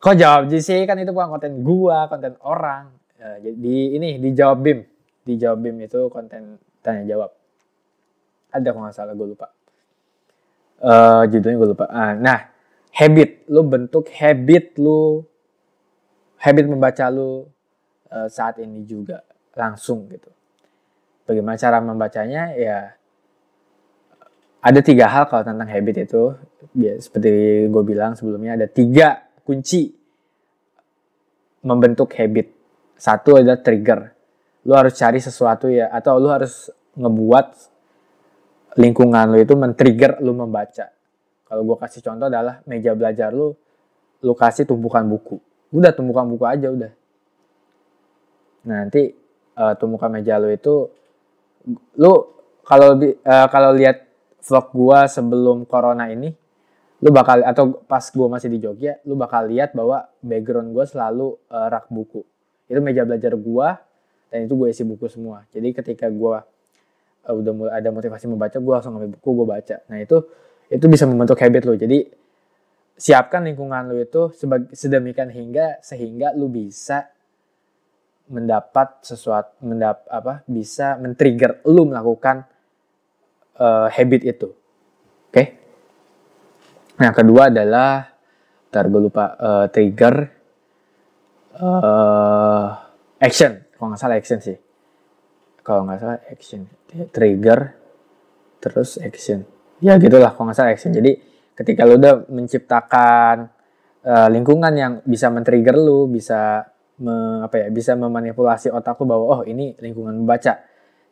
Kok 0.00 0.16
jawab 0.16 0.48
sih? 0.58 0.82
Kan 0.88 0.98
itu 0.98 1.12
bukan 1.12 1.28
konten 1.38 1.60
gua 1.60 2.08
konten 2.10 2.34
orang. 2.40 2.90
Ya, 3.20 3.36
jadi 3.38 3.76
ini 4.00 4.08
dijawab 4.16 4.58
bim. 4.64 4.78
Dijawab 5.28 5.60
bim 5.60 5.76
itu 5.84 6.08
konten 6.08 6.56
tanya 6.80 7.04
jawab. 7.04 7.30
Ada 8.50 8.72
kok 8.72 8.80
nggak 8.80 8.96
salah 8.96 9.14
gue 9.14 9.28
lupa. 9.30 9.52
Uh, 10.80 11.22
judulnya 11.28 11.56
gue 11.60 11.68
lupa. 11.76 11.86
Uh, 11.86 12.12
nah 12.16 12.50
habit. 12.94 13.46
Lu 13.50 13.62
bentuk 13.66 14.08
habit 14.10 14.76
lu. 14.78 15.24
Habit 16.40 16.66
membaca 16.66 17.04
lu 17.12 17.44
uh, 18.08 18.28
saat 18.30 18.58
ini 18.62 18.82
juga 18.88 19.20
langsung 19.52 20.08
gitu. 20.08 20.32
Bagaimana 21.28 21.60
cara 21.60 21.78
membacanya? 21.84 22.56
Ya 22.56 22.96
ada 24.60 24.80
tiga 24.84 25.08
hal 25.08 25.24
kalau 25.28 25.40
tentang 25.44 25.68
habit 25.68 26.04
itu. 26.04 26.36
Ya, 26.76 26.96
seperti 27.00 27.66
gue 27.72 27.82
bilang 27.84 28.12
sebelumnya 28.12 28.60
ada 28.60 28.68
tiga 28.68 29.24
kunci 29.44 29.96
membentuk 31.64 32.12
habit. 32.12 32.52
Satu 33.00 33.40
adalah 33.40 33.60
trigger. 33.64 34.12
Lu 34.68 34.76
harus 34.76 34.92
cari 35.00 35.16
sesuatu 35.16 35.72
ya 35.72 35.88
atau 35.88 36.20
lu 36.20 36.28
harus 36.28 36.68
ngebuat 36.92 37.46
lingkungan 38.76 39.34
lu 39.34 39.38
itu 39.40 39.54
men-trigger 39.56 40.20
lu 40.22 40.36
membaca 40.36 40.92
kalau 41.50 41.66
gue 41.66 41.76
kasih 41.82 42.00
contoh 42.06 42.30
adalah 42.30 42.62
meja 42.70 42.94
belajar 42.94 43.34
lu 43.34 43.58
lu 44.22 44.32
kasih 44.38 44.70
tumpukan 44.70 45.02
buku. 45.02 45.42
Udah 45.74 45.90
tumpukan 45.90 46.30
buku 46.30 46.46
aja 46.46 46.70
udah. 46.70 46.92
Nah, 48.70 48.86
nanti 48.86 49.10
uh, 49.58 49.74
tumpukan 49.74 50.14
meja 50.14 50.38
lu 50.38 50.46
itu 50.46 50.86
lu 51.98 52.12
kalau 52.62 52.94
uh, 53.02 53.46
kalau 53.50 53.74
lihat 53.74 54.06
vlog 54.46 54.66
gua 54.70 55.10
sebelum 55.10 55.66
corona 55.66 56.06
ini 56.06 56.30
lu 57.02 57.10
bakal 57.10 57.42
atau 57.42 57.82
pas 57.82 58.06
gua 58.14 58.30
masih 58.30 58.46
di 58.46 58.62
Jogja 58.62 59.02
lu 59.02 59.18
bakal 59.18 59.50
lihat 59.50 59.74
bahwa 59.74 60.06
background 60.22 60.70
gua 60.70 60.86
selalu 60.86 61.34
uh, 61.50 61.66
rak 61.66 61.90
buku. 61.90 62.22
Itu 62.70 62.78
meja 62.78 63.02
belajar 63.02 63.34
gua 63.34 63.82
dan 64.30 64.46
itu 64.46 64.54
gue 64.54 64.70
isi 64.70 64.86
buku 64.86 65.10
semua. 65.10 65.42
Jadi 65.50 65.74
ketika 65.74 66.06
gua 66.06 66.46
uh, 67.26 67.34
udah 67.34 67.52
mulai 67.52 67.72
ada 67.82 67.90
motivasi 67.90 68.30
membaca 68.30 68.54
gue 68.54 68.72
langsung 68.72 68.94
ngambil 68.94 69.10
buku 69.18 69.28
gue 69.34 69.46
baca. 69.50 69.76
Nah 69.90 69.98
itu 69.98 70.16
itu 70.70 70.86
bisa 70.86 71.04
membentuk 71.04 71.36
habit 71.42 71.66
lo 71.66 71.74
jadi 71.74 72.06
siapkan 72.94 73.42
lingkungan 73.44 73.90
lo 73.90 73.96
itu 73.98 74.30
sedemikian 74.70 75.34
hingga 75.34 75.82
sehingga 75.82 76.30
lo 76.36 76.46
bisa 76.46 77.10
mendapat 78.30 79.02
sesuatu 79.02 79.58
mendap 79.66 80.06
apa 80.06 80.46
bisa 80.46 80.94
men-trigger 81.02 81.66
lu 81.66 81.90
melakukan 81.90 82.46
uh, 83.58 83.90
habit 83.90 84.22
itu. 84.22 84.48
Oke. 84.54 85.34
Okay? 85.34 85.46
Yang 87.02 87.14
kedua 87.24 87.50
adalah 87.50 88.06
ntar 88.70 88.86
gue 88.86 89.02
lupa 89.02 89.34
uh, 89.34 89.66
trigger 89.66 90.14
uh, 91.58 92.68
action. 93.18 93.66
Kalau 93.74 93.86
nggak 93.90 94.00
salah 94.00 94.16
action 94.16 94.38
sih. 94.38 94.58
Kalau 95.66 95.82
nggak 95.82 95.98
salah 95.98 96.18
action. 96.30 96.70
Trigger 97.10 97.60
terus 98.62 98.94
action. 99.02 99.42
Ya 99.80 99.96
gitulah 99.96 100.36
kalau 100.36 100.52
nggak 100.52 100.56
salah 100.56 100.72
action. 100.76 100.92
Jadi 100.92 101.16
ketika 101.56 101.88
lu 101.88 101.96
udah 101.96 102.28
menciptakan 102.28 103.48
uh, 104.04 104.28
lingkungan 104.28 104.72
yang 104.76 104.92
bisa 105.08 105.32
men-trigger 105.32 105.76
lu, 105.76 106.04
bisa 106.08 106.68
me, 107.00 107.40
apa 107.40 107.64
ya 107.64 107.66
bisa 107.72 107.96
memanipulasi 107.96 108.68
otak 108.68 109.00
lu 109.00 109.08
bahwa 109.08 109.40
oh 109.40 109.42
ini 109.48 109.76
lingkungan 109.80 110.20
membaca. 110.20 110.60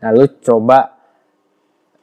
Nah 0.04 0.10
lu 0.12 0.28
coba 0.44 1.00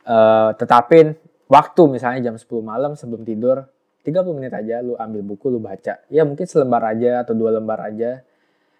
uh, 0.09 0.49
tetapin 0.57 1.13
waktu 1.45 1.81
misalnya 1.85 2.33
jam 2.33 2.35
10 2.35 2.49
malam 2.65 2.97
sebelum 2.97 3.21
tidur 3.21 3.61
30 4.05 4.37
menit 4.37 4.53
aja 4.53 4.81
lu 4.81 4.97
ambil 4.97 5.21
buku 5.21 5.53
lu 5.53 5.61
baca. 5.61 6.01
Ya 6.09 6.21
mungkin 6.25 6.45
selembar 6.45 6.81
aja 6.85 7.25
atau 7.25 7.33
dua 7.33 7.53
lembar 7.53 7.81
aja. 7.81 8.21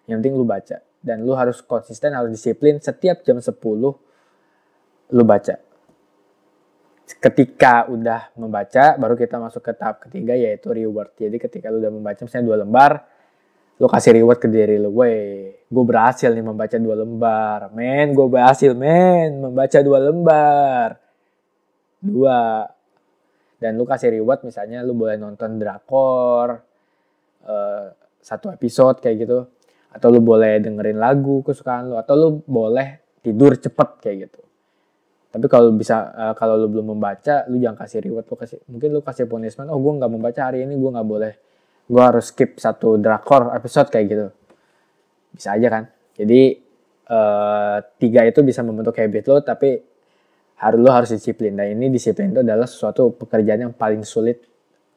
Yang 0.06 0.16
penting 0.22 0.34
lu 0.38 0.46
baca. 0.46 0.82
Dan 1.02 1.26
lu 1.26 1.34
harus 1.34 1.62
konsisten, 1.62 2.14
harus 2.14 2.30
disiplin 2.30 2.78
setiap 2.78 3.26
jam 3.26 3.38
10 3.38 3.50
lu 5.10 5.22
baca. 5.26 5.65
Ketika 7.06 7.86
udah 7.86 8.34
membaca, 8.34 8.98
baru 8.98 9.14
kita 9.14 9.38
masuk 9.38 9.62
ke 9.62 9.72
tahap 9.78 10.02
ketiga 10.02 10.34
yaitu 10.34 10.74
reward. 10.74 11.14
Jadi 11.14 11.38
ketika 11.38 11.70
lu 11.70 11.78
udah 11.78 11.92
membaca 11.94 12.18
misalnya 12.18 12.46
dua 12.50 12.58
lembar, 12.66 12.92
lu 13.76 13.86
kasih 13.86 14.16
reward 14.16 14.40
ke 14.40 14.48
diri 14.48 14.80
lu, 14.80 14.88
weh, 14.90 15.52
gue 15.68 15.84
berhasil 15.84 16.32
nih 16.32 16.40
membaca 16.40 16.76
dua 16.80 16.96
lembar, 16.96 17.68
men, 17.76 18.16
gue 18.16 18.24
berhasil, 18.24 18.72
men, 18.72 19.36
membaca 19.36 19.78
dua 19.84 19.98
lembar, 20.00 20.96
dua, 22.00 22.64
dan 23.60 23.76
lu 23.76 23.84
kasih 23.84 24.16
reward 24.16 24.48
misalnya 24.48 24.80
lu 24.80 24.96
boleh 24.96 25.20
nonton 25.20 25.60
drakor, 25.60 26.64
uh, 27.44 27.86
satu 28.24 28.48
episode 28.48 29.04
kayak 29.04 29.28
gitu, 29.28 29.44
atau 29.92 30.08
lu 30.08 30.24
boleh 30.24 30.56
dengerin 30.56 30.96
lagu 30.96 31.44
kesukaan 31.44 31.92
lu, 31.92 32.00
atau 32.00 32.14
lu 32.16 32.28
boleh 32.48 33.20
tidur 33.20 33.60
cepet 33.60 33.88
kayak 34.00 34.16
gitu. 34.30 34.45
Tapi 35.36 35.52
kalau 35.52 35.68
bisa 35.76 36.16
uh, 36.16 36.32
kalau 36.32 36.56
lu 36.56 36.72
belum 36.72 36.96
membaca, 36.96 37.44
lu 37.52 37.60
jangan 37.60 37.84
kasih 37.84 38.00
reward, 38.08 38.24
lu 38.24 38.36
kasih 38.40 38.56
mungkin 38.72 38.88
lu 38.88 39.04
kasih 39.04 39.28
punishment, 39.28 39.68
oh 39.68 39.76
gue 39.76 39.92
nggak 40.00 40.08
membaca 40.08 40.40
hari 40.48 40.64
ini, 40.64 40.80
gue 40.80 40.90
nggak 40.96 41.04
boleh 41.04 41.32
gue 41.86 42.02
harus 42.02 42.34
skip 42.34 42.58
satu 42.58 42.98
drakor 42.98 43.54
episode 43.54 43.92
kayak 43.92 44.06
gitu. 44.08 44.26
Bisa 45.36 45.54
aja 45.54 45.68
kan? 45.68 45.84
Jadi 46.16 46.56
uh, 47.12 47.78
tiga 48.00 48.24
itu 48.26 48.40
bisa 48.40 48.64
membentuk 48.64 48.96
habit 48.96 49.24
lo 49.28 49.38
tapi 49.44 49.76
harus 50.56 50.80
lo 50.80 50.90
harus 50.90 51.12
disiplin. 51.12 51.54
Dan 51.54 51.78
ini 51.78 51.92
disiplin 51.92 52.32
itu 52.32 52.40
adalah 52.42 52.66
sesuatu 52.66 53.14
pekerjaan 53.14 53.70
yang 53.70 53.74
paling 53.76 54.02
sulit 54.02 54.40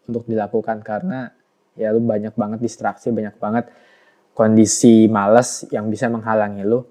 untuk 0.09 0.25
dilakukan 0.25 0.81
karena 0.81 1.29
ya 1.77 1.93
lo 1.93 2.01
banyak 2.01 2.33
banget 2.33 2.59
distraksi 2.63 3.13
banyak 3.13 3.37
banget 3.37 3.69
kondisi 4.33 5.05
males 5.05 5.69
yang 5.69 5.91
bisa 5.91 6.09
menghalangi 6.09 6.65
lo 6.65 6.87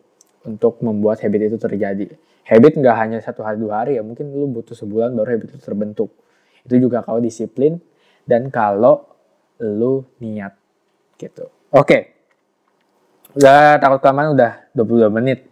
untuk 0.46 0.78
membuat 0.84 1.24
habit 1.24 1.50
itu 1.50 1.58
terjadi 1.58 2.06
habit 2.48 2.80
nggak 2.80 2.96
hanya 2.96 3.18
satu 3.20 3.44
hari 3.44 3.60
dua 3.60 3.84
hari 3.84 4.00
ya 4.00 4.02
mungkin 4.02 4.32
lo 4.32 4.48
butuh 4.48 4.72
sebulan 4.72 5.12
baru 5.12 5.36
habit 5.36 5.48
itu 5.52 5.60
terbentuk 5.60 6.10
itu 6.64 6.88
juga 6.88 7.04
kalau 7.04 7.20
disiplin 7.20 7.80
dan 8.28 8.52
kalau 8.52 9.08
lu 9.58 10.04
niat 10.20 10.52
gitu. 11.18 11.50
Oke. 11.72 11.84
Okay. 11.84 12.02
Udah 13.36 13.76
takut 13.80 14.00
kelamaan 14.04 14.36
udah 14.36 14.52
22 14.72 15.08
menit. 15.12 15.48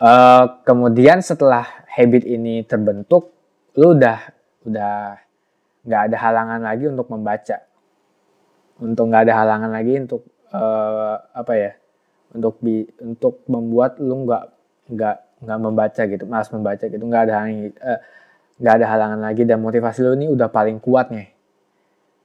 Uh, 0.00 0.62
kemudian 0.64 1.20
setelah 1.20 1.66
habit 1.90 2.24
ini 2.24 2.64
terbentuk, 2.64 3.34
lu 3.76 3.92
udah 3.98 4.32
udah 4.64 5.20
nggak 5.84 6.02
ada 6.10 6.16
halangan 6.16 6.60
lagi 6.64 6.88
untuk 6.88 7.06
membaca. 7.12 7.58
Untuk 8.80 9.04
nggak 9.12 9.28
ada 9.28 9.34
halangan 9.44 9.70
lagi 9.70 9.92
untuk 10.00 10.24
uh, 10.54 11.20
apa 11.36 11.52
ya? 11.54 11.72
Untuk 12.32 12.62
bi 12.64 12.86
untuk 13.02 13.44
membuat 13.50 14.00
lu 14.00 14.24
nggak 14.24 14.44
nggak 14.90 15.16
nggak 15.40 15.58
membaca 15.58 16.02
gitu, 16.04 16.24
malas 16.28 16.48
membaca 16.52 16.84
gitu, 16.84 17.00
nggak 17.00 17.22
ada 17.28 17.34
uh, 17.48 18.00
nggak 18.60 18.74
ada 18.76 18.86
halangan 18.86 19.20
lagi 19.24 19.42
dan 19.48 19.58
motivasi 19.60 20.04
lu 20.04 20.12
ini 20.16 20.28
udah 20.28 20.52
paling 20.52 20.76
kuat 20.78 21.08
nih 21.08 21.32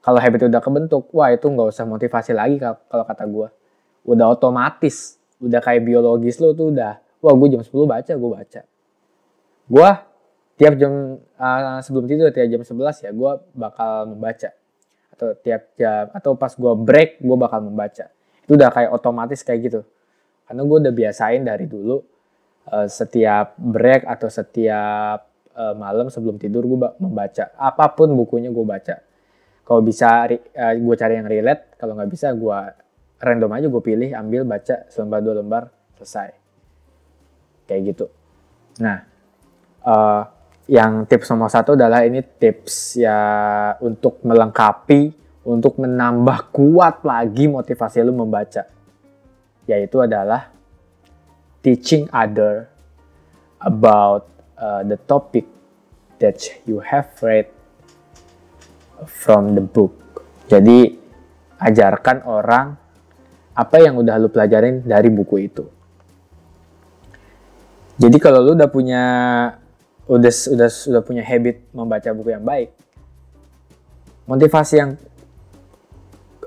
kalau 0.06 0.22
habit 0.22 0.46
udah 0.54 0.62
kebentuk, 0.62 1.10
wah 1.18 1.34
itu 1.34 1.50
nggak 1.50 1.74
usah 1.74 1.82
motivasi 1.90 2.38
lagi 2.38 2.62
kalau 2.62 3.06
kata 3.10 3.26
gue. 3.26 3.50
Udah 4.06 4.38
otomatis, 4.38 5.18
udah 5.42 5.58
kayak 5.58 5.82
biologis 5.82 6.38
lo 6.38 6.54
tuh 6.54 6.70
udah, 6.70 7.02
wah 7.26 7.34
gue 7.34 7.58
jam 7.58 7.66
10 7.66 7.74
baca, 7.90 8.14
gue 8.14 8.30
baca. 8.30 8.62
Gue 9.66 9.90
tiap 10.62 10.78
jam 10.78 11.18
uh, 11.42 11.82
sebelum 11.82 12.06
tidur 12.06 12.30
tiap 12.30 12.48
jam 12.48 12.62
11 12.64 13.04
ya 13.04 13.12
gue 13.12 13.32
bakal 13.60 14.16
membaca 14.16 14.50
atau 15.12 15.36
tiap 15.44 15.76
jam 15.76 16.08
atau 16.16 16.32
pas 16.40 16.52
gue 16.56 16.74
break 16.80 17.20
gue 17.20 17.38
bakal 17.40 17.60
membaca 17.60 18.08
itu 18.48 18.56
udah 18.56 18.72
kayak 18.72 18.92
otomatis 18.96 19.44
kayak 19.44 19.68
gitu 19.68 19.82
karena 20.48 20.62
gue 20.64 20.78
udah 20.80 20.94
biasain 20.96 21.44
dari 21.44 21.68
dulu 21.68 22.00
uh, 22.72 22.88
setiap 22.90 23.58
break 23.58 24.06
atau 24.06 24.30
setiap 24.30 25.30
uh, 25.54 25.74
malam 25.78 26.10
sebelum 26.10 26.38
tidur 26.42 26.66
gue 26.66 26.80
membaca 27.00 27.54
apa 27.56 27.86
pun 27.94 28.14
bukunya 28.14 28.50
gue 28.50 28.66
baca. 28.66 28.96
Kalau 29.66 29.82
bisa 29.82 30.30
uh, 30.30 30.38
eh, 30.38 30.74
gue 30.78 30.96
cari 30.96 31.18
yang 31.18 31.30
relate 31.30 31.78
kalau 31.78 31.98
nggak 31.98 32.10
bisa 32.12 32.30
gue 32.34 32.60
random 33.22 33.52
aja 33.56 33.68
gue 33.72 33.84
pilih 33.84 34.10
ambil 34.14 34.42
baca 34.46 34.86
selembar 34.90 35.20
dua 35.22 35.36
lembar 35.42 35.64
selesai. 35.98 36.30
Kayak 37.66 37.82
gitu. 37.94 38.06
Nah 38.82 38.98
uh, 39.86 40.24
yang 40.66 41.06
tips 41.06 41.30
nomor 41.30 41.50
satu 41.50 41.78
adalah 41.78 42.02
ini 42.06 42.26
tips 42.26 42.98
ya 42.98 43.20
untuk 43.82 44.22
melengkapi 44.26 45.14
untuk 45.46 45.78
menambah 45.78 46.50
kuat 46.50 47.06
lagi 47.06 47.46
motivasi 47.46 48.02
lu 48.02 48.14
membaca. 48.18 48.66
Yaitu 49.66 49.98
adalah 50.02 50.55
teaching 51.66 52.06
other 52.14 52.70
about 53.58 54.30
uh, 54.62 54.86
the 54.86 55.02
topic 55.10 55.50
that 56.22 56.38
you 56.70 56.78
have 56.86 57.10
read 57.26 57.50
from 59.10 59.58
the 59.58 59.66
book. 59.66 59.98
Jadi 60.46 60.94
ajarkan 61.58 62.22
orang 62.30 62.78
apa 63.58 63.82
yang 63.82 63.98
udah 63.98 64.22
lu 64.22 64.30
pelajarin 64.30 64.86
dari 64.86 65.10
buku 65.10 65.36
itu. 65.42 65.66
Jadi 67.98 68.18
kalau 68.22 68.46
lu 68.46 68.54
udah 68.54 68.70
punya 68.70 69.04
udah 70.06 70.34
udah 70.54 70.70
sudah 70.70 71.02
punya 71.02 71.26
habit 71.26 71.66
membaca 71.74 72.14
buku 72.14 72.30
yang 72.30 72.46
baik, 72.46 72.70
motivasi 74.30 74.76
yang 74.78 74.92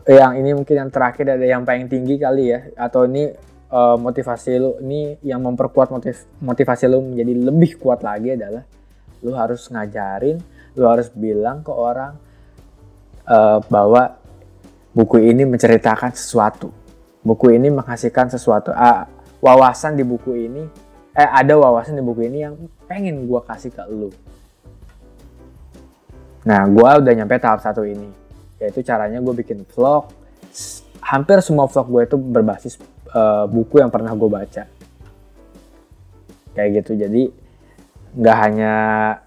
yang 0.08 0.32
ini 0.40 0.54
mungkin 0.54 0.86
yang 0.86 0.90
terakhir 0.94 1.36
ada 1.36 1.42
yang 1.42 1.66
paling 1.66 1.90
tinggi 1.90 2.16
kali 2.16 2.54
ya 2.54 2.70
atau 2.78 3.04
ini 3.04 3.47
uh, 3.72 3.96
motivasi 3.96 4.52
lu 4.58 4.76
ini 4.80 5.16
yang 5.24 5.44
memperkuat 5.44 5.88
motiv 5.92 6.16
motivasi 6.40 6.84
lu 6.88 7.04
menjadi 7.04 7.32
lebih 7.48 7.80
kuat 7.80 8.00
lagi 8.04 8.34
adalah 8.34 8.64
lu 9.24 9.34
harus 9.34 9.66
ngajarin, 9.68 10.38
lu 10.78 10.84
harus 10.86 11.10
bilang 11.10 11.62
ke 11.66 11.72
orang 11.74 12.14
uh, 13.26 13.58
bahwa 13.66 14.16
buku 14.94 15.22
ini 15.22 15.42
menceritakan 15.44 16.14
sesuatu. 16.14 16.70
Buku 17.22 17.50
ini 17.52 17.68
menghasilkan 17.68 18.30
sesuatu. 18.30 18.70
Uh, 18.70 19.04
wawasan 19.42 19.98
di 19.98 20.06
buku 20.06 20.48
ini, 20.48 20.62
eh 21.18 21.28
ada 21.28 21.58
wawasan 21.58 21.98
di 21.98 22.02
buku 22.02 22.30
ini 22.30 22.46
yang 22.46 22.54
pengen 22.86 23.26
gue 23.26 23.40
kasih 23.42 23.74
ke 23.74 23.82
lu. 23.90 24.10
Nah, 26.46 26.64
gue 26.64 26.88
udah 27.02 27.12
nyampe 27.12 27.36
tahap 27.42 27.60
satu 27.60 27.82
ini. 27.84 28.08
Yaitu 28.62 28.80
caranya 28.86 29.18
gue 29.18 29.34
bikin 29.34 29.66
vlog. 29.68 30.08
Hampir 31.02 31.42
semua 31.42 31.66
vlog 31.66 31.86
gue 31.90 32.02
itu 32.08 32.16
berbasis 32.16 32.74
uh, 33.12 33.44
buku 33.48 33.80
yang 33.80 33.92
pernah 33.92 34.12
gue 34.12 34.30
baca. 34.30 34.64
Kayak 36.56 36.70
gitu. 36.82 36.92
Jadi 36.98 37.22
nggak 38.18 38.36
hanya 38.40 38.72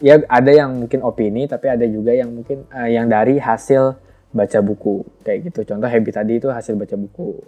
ya 0.01 0.19
ada 0.25 0.51
yang 0.51 0.73
mungkin 0.73 1.05
opini 1.05 1.45
tapi 1.45 1.69
ada 1.69 1.85
juga 1.85 2.17
yang 2.17 2.33
mungkin 2.33 2.65
uh, 2.73 2.89
yang 2.89 3.05
dari 3.05 3.37
hasil 3.37 3.93
baca 4.33 4.59
buku 4.63 5.05
kayak 5.21 5.51
gitu 5.51 5.69
contoh 5.69 5.85
habit 5.85 6.13
tadi 6.17 6.41
itu 6.41 6.49
hasil 6.49 6.73
baca 6.73 6.97
buku 6.97 7.45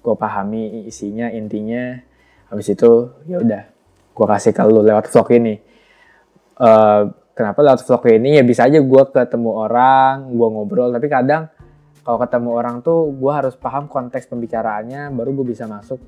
gue 0.00 0.14
pahami 0.14 0.84
isinya 0.84 1.32
intinya 1.32 1.96
habis 2.52 2.70
itu 2.70 3.08
ya 3.24 3.40
udah 3.40 3.62
gue 4.12 4.26
kasih 4.26 4.52
ke 4.52 4.62
lu 4.68 4.84
lewat 4.84 5.08
vlog 5.08 5.28
ini 5.32 5.54
uh, 6.60 7.08
kenapa 7.32 7.58
lewat 7.64 7.80
vlog 7.86 8.04
ini 8.10 8.36
ya 8.36 8.44
bisa 8.44 8.68
aja 8.68 8.78
gue 8.82 9.02
ketemu 9.16 9.50
orang 9.54 10.28
gue 10.28 10.48
ngobrol 10.50 10.92
tapi 10.92 11.08
kadang 11.08 11.48
kalau 12.04 12.18
ketemu 12.20 12.50
orang 12.56 12.76
tuh 12.80 13.12
gue 13.12 13.32
harus 13.32 13.54
paham 13.56 13.86
konteks 13.86 14.28
pembicaraannya 14.28 15.12
baru 15.12 15.36
gue 15.36 15.46
bisa 15.52 15.68
masuk 15.68 16.00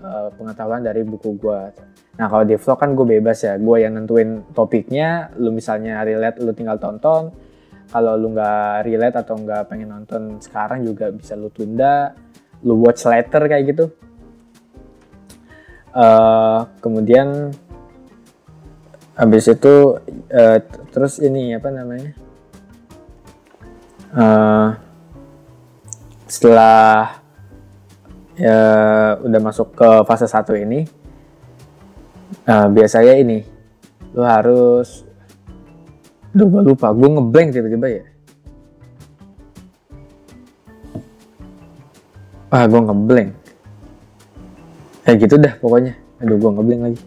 uh, 0.00 0.32
pengetahuan 0.34 0.80
dari 0.80 1.04
buku 1.04 1.36
gue 1.36 1.60
nah 2.16 2.32
kalau 2.32 2.48
di 2.48 2.56
vlog 2.56 2.78
kan 2.80 2.96
gue 2.96 3.06
bebas 3.20 3.44
ya. 3.44 3.60
Gue 3.60 3.84
yang 3.84 3.92
nentuin 3.92 4.40
topiknya 4.56 5.36
lu 5.36 5.52
misalnya 5.52 6.00
relate 6.00 6.40
lu 6.40 6.56
tinggal 6.56 6.80
tonton. 6.80 7.28
Kalau 7.92 8.16
lu 8.16 8.32
nggak 8.32 8.88
relate 8.88 9.16
atau 9.20 9.36
nggak 9.36 9.68
pengen 9.68 9.92
nonton 9.92 10.40
sekarang 10.40 10.80
juga 10.80 11.12
bisa 11.12 11.36
lu 11.36 11.52
tunda 11.52 12.16
lu 12.64 12.80
watch 12.80 13.04
later 13.04 13.44
kayak 13.44 13.64
gitu. 13.68 13.92
Uh, 15.92 16.64
kemudian 16.80 17.52
habis 19.16 19.48
itu 19.48 19.96
uh, 20.32 20.58
terus 20.92 21.20
ini 21.20 21.56
apa 21.56 21.72
namanya 21.72 22.12
setelah 26.26 27.22
ya 28.36 28.60
udah 29.22 29.40
masuk 29.40 29.72
ke 29.72 29.88
fase 30.04 30.28
satu 30.28 30.52
ini 30.52 30.84
uh, 32.44 32.68
biasanya 32.68 33.14
ini 33.16 33.38
lu 34.12 34.20
harus 34.26 35.06
Duh 36.36 36.44
gue 36.52 36.62
lupa, 36.68 36.92
gue 36.92 37.08
ngeblank 37.08 37.48
tiba-tiba 37.48 37.88
ya. 37.88 38.04
Ah 42.52 42.68
gue 42.68 42.76
ngeblank. 42.76 43.32
Ya 45.08 45.12
gitu 45.16 45.40
dah 45.40 45.56
pokoknya. 45.56 45.96
Aduh 46.20 46.36
gue 46.36 46.50
ngeblank 46.52 46.80
lagi. 46.92 47.00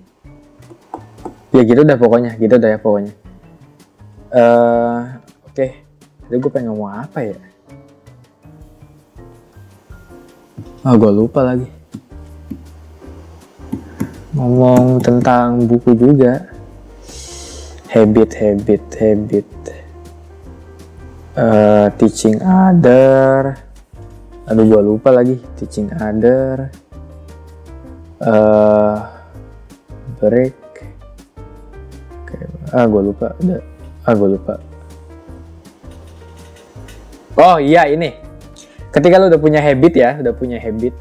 Ya 1.53 1.62
gitu 1.62 1.86
dah 1.86 1.93
pokoknya, 2.01 2.41
gitu 2.41 2.58
dah 2.58 2.69
ya 2.73 2.79
pokoknya. 2.82 3.13
Uh, 4.34 5.21
Oke, 5.45 5.53
okay. 5.53 5.69
jadi 6.25 6.38
gue 6.41 6.51
pengen 6.53 6.73
ngomong 6.73 6.93
apa 7.05 7.21
ya? 7.21 7.38
Ah 10.80 10.96
gue 10.96 11.12
lupa 11.12 11.44
lagi. 11.44 11.68
Ngomong 14.32 15.04
tentang 15.04 15.68
buku 15.68 15.92
juga. 16.00 16.48
Habit 17.92 18.32
habit 18.39 18.84
habit. 18.96 19.50
Uh, 21.36 21.92
teaching 22.00 22.39
other. 22.39 23.60
Aduh 24.48 24.63
gua 24.70 24.82
lupa 24.86 25.10
lagi. 25.12 25.42
Teaching 25.60 25.92
other. 26.00 26.72
Uh, 28.24 29.04
break. 30.24 30.56
Ah 32.72 32.88
gua 32.88 33.02
lupa. 33.04 33.36
Ah 34.08 34.13
gua 34.15 34.30
lupa. 34.32 34.54
Oh 37.36 37.58
iya 37.60 37.89
ini 37.89 38.29
ketika 38.89 39.15
lu 39.21 39.30
udah 39.30 39.41
punya 39.41 39.60
habit 39.62 39.93
ya 39.93 40.10
udah 40.21 40.34
punya 40.34 40.58
habit 40.58 40.93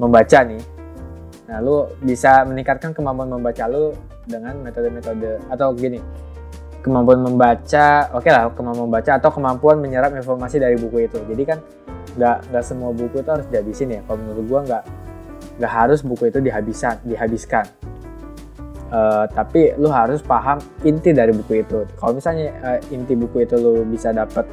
membaca 0.00 0.38
nih 0.44 0.62
nah 1.50 1.58
lu 1.58 1.90
bisa 2.00 2.46
meningkatkan 2.46 2.94
kemampuan 2.94 3.28
membaca 3.28 3.66
lu 3.66 3.92
dengan 4.28 4.54
metode-metode 4.62 5.42
atau 5.50 5.74
gini 5.74 5.98
kemampuan 6.80 7.20
membaca 7.20 8.08
oke 8.16 8.24
okay 8.24 8.30
lah 8.32 8.48
kemampuan 8.52 8.88
membaca 8.88 9.10
atau 9.20 9.30
kemampuan 9.32 9.76
menyerap 9.78 10.16
informasi 10.16 10.56
dari 10.56 10.76
buku 10.80 11.06
itu. 11.06 11.20
Jadi 11.28 11.42
kan 11.44 11.58
nggak 12.16 12.50
nggak 12.50 12.64
semua 12.64 12.90
buku 12.90 13.20
itu 13.20 13.30
harus 13.30 13.46
dihabisin 13.48 13.88
ya. 13.92 14.00
Kalau 14.08 14.18
menurut 14.20 14.44
gua 14.48 14.60
nggak 14.64 14.82
nggak 15.60 15.72
harus 15.72 16.00
buku 16.00 16.32
itu 16.32 16.40
dihabiskan 16.40 16.96
dihabiskan. 17.04 17.64
Uh, 18.90 19.22
tapi 19.30 19.70
lu 19.78 19.86
harus 19.86 20.18
paham 20.18 20.58
inti 20.82 21.14
dari 21.14 21.30
buku 21.30 21.62
itu. 21.62 21.86
Kalau 21.94 22.16
misalnya 22.16 22.50
uh, 22.64 22.78
inti 22.90 23.14
buku 23.14 23.46
itu 23.46 23.54
lu 23.54 23.86
bisa 23.86 24.10
dapat 24.10 24.48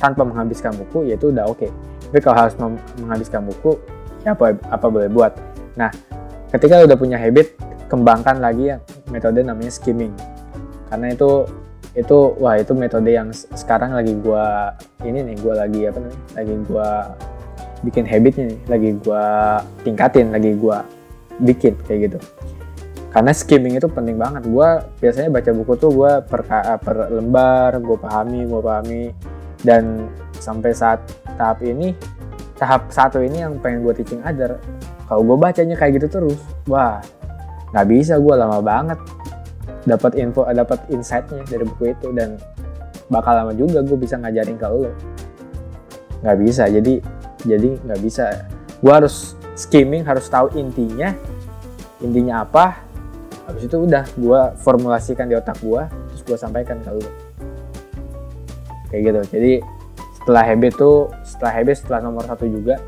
tanpa 0.00 0.24
menghabiskan 0.24 0.72
buku 0.72 1.10
ya 1.10 1.20
itu 1.20 1.28
udah 1.28 1.44
oke. 1.44 1.58
okay. 1.58 1.70
Tapi 2.14 2.22
kalau 2.22 2.46
harus 2.46 2.54
menghabiskan 3.02 3.42
buku 3.42 3.74
ya 4.22 4.38
apa 4.38 4.54
apa 4.70 4.86
boleh 4.86 5.10
buat. 5.10 5.34
Nah 5.74 5.90
ketika 6.54 6.86
udah 6.86 6.94
punya 6.94 7.18
habit 7.18 7.58
kembangkan 7.90 8.38
lagi 8.38 8.70
yang 8.70 8.78
metode 9.10 9.42
namanya 9.42 9.74
skimming. 9.74 10.14
Karena 10.86 11.10
itu 11.10 11.42
itu 11.98 12.38
wah 12.38 12.54
itu 12.54 12.70
metode 12.70 13.10
yang 13.10 13.34
sekarang 13.34 13.98
lagi 13.98 14.14
gua 14.14 14.78
ini 15.02 15.26
nih 15.26 15.42
gua 15.42 15.66
lagi 15.66 15.90
apa 15.90 15.98
nih 16.06 16.14
lagi 16.38 16.54
gua 16.70 16.88
bikin 17.82 18.06
habitnya 18.06 18.44
nih 18.54 18.60
lagi 18.70 18.90
gua 19.02 19.22
tingkatin 19.82 20.30
lagi 20.30 20.54
gua 20.54 20.86
bikin 21.42 21.74
kayak 21.90 22.14
gitu. 22.14 22.18
Karena 23.10 23.34
skimming 23.34 23.74
itu 23.74 23.90
penting 23.90 24.14
banget. 24.14 24.46
Gua 24.46 24.86
biasanya 25.02 25.34
baca 25.34 25.50
buku 25.50 25.72
tuh 25.82 25.90
gua 25.90 26.22
per, 26.22 26.46
per 26.78 27.10
lembar 27.10 27.74
gua 27.82 27.98
pahami 27.98 28.46
gua 28.46 28.62
pahami. 28.62 29.10
Dan 29.66 30.06
sampai 30.44 30.76
saat 30.76 31.00
tahap 31.40 31.64
ini 31.64 31.96
tahap 32.60 32.92
satu 32.92 33.24
ini 33.24 33.40
yang 33.40 33.56
pengen 33.58 33.80
gua 33.80 33.96
teaching 33.96 34.20
other 34.20 34.60
kalau 35.08 35.20
gue 35.24 35.36
bacanya 35.36 35.76
kayak 35.76 36.00
gitu 36.00 36.08
terus 36.20 36.40
wah 36.68 37.00
nggak 37.74 37.86
bisa 37.90 38.16
gue 38.16 38.34
lama 38.34 38.60
banget 38.62 38.98
dapat 39.84 40.16
info 40.16 40.48
dapat 40.48 40.80
insightnya 40.88 41.44
dari 41.44 41.64
buku 41.66 41.92
itu 41.92 42.08
dan 42.16 42.40
bakal 43.12 43.36
lama 43.36 43.52
juga 43.52 43.84
gue 43.84 43.98
bisa 44.00 44.16
ngajarin 44.16 44.56
ke 44.56 44.64
lo. 44.64 44.90
Nggak 46.24 46.36
bisa 46.40 46.64
jadi 46.72 46.94
jadi 47.44 47.70
nggak 47.84 48.00
bisa. 48.00 48.48
Gue 48.80 48.92
harus 48.92 49.36
skimming 49.58 50.08
harus 50.08 50.24
tahu 50.30 50.48
intinya 50.56 51.12
intinya 52.00 52.42
apa 52.48 52.80
habis 53.44 53.68
itu 53.68 53.76
udah 53.76 54.08
gue 54.16 54.40
formulasikan 54.64 55.28
di 55.28 55.36
otak 55.36 55.60
gue 55.60 55.82
terus 55.84 56.22
gue 56.24 56.36
sampaikan 56.40 56.80
ke 56.80 56.90
lo. 56.96 57.10
Kayak 58.88 59.02
gitu 59.04 59.20
jadi 59.36 59.52
setelah 60.24 60.40
habit 60.40 60.72
tuh 60.80 61.12
setelah 61.20 61.52
habit 61.52 61.76
setelah 61.76 62.00
nomor 62.00 62.24
satu 62.24 62.48
juga 62.48 62.80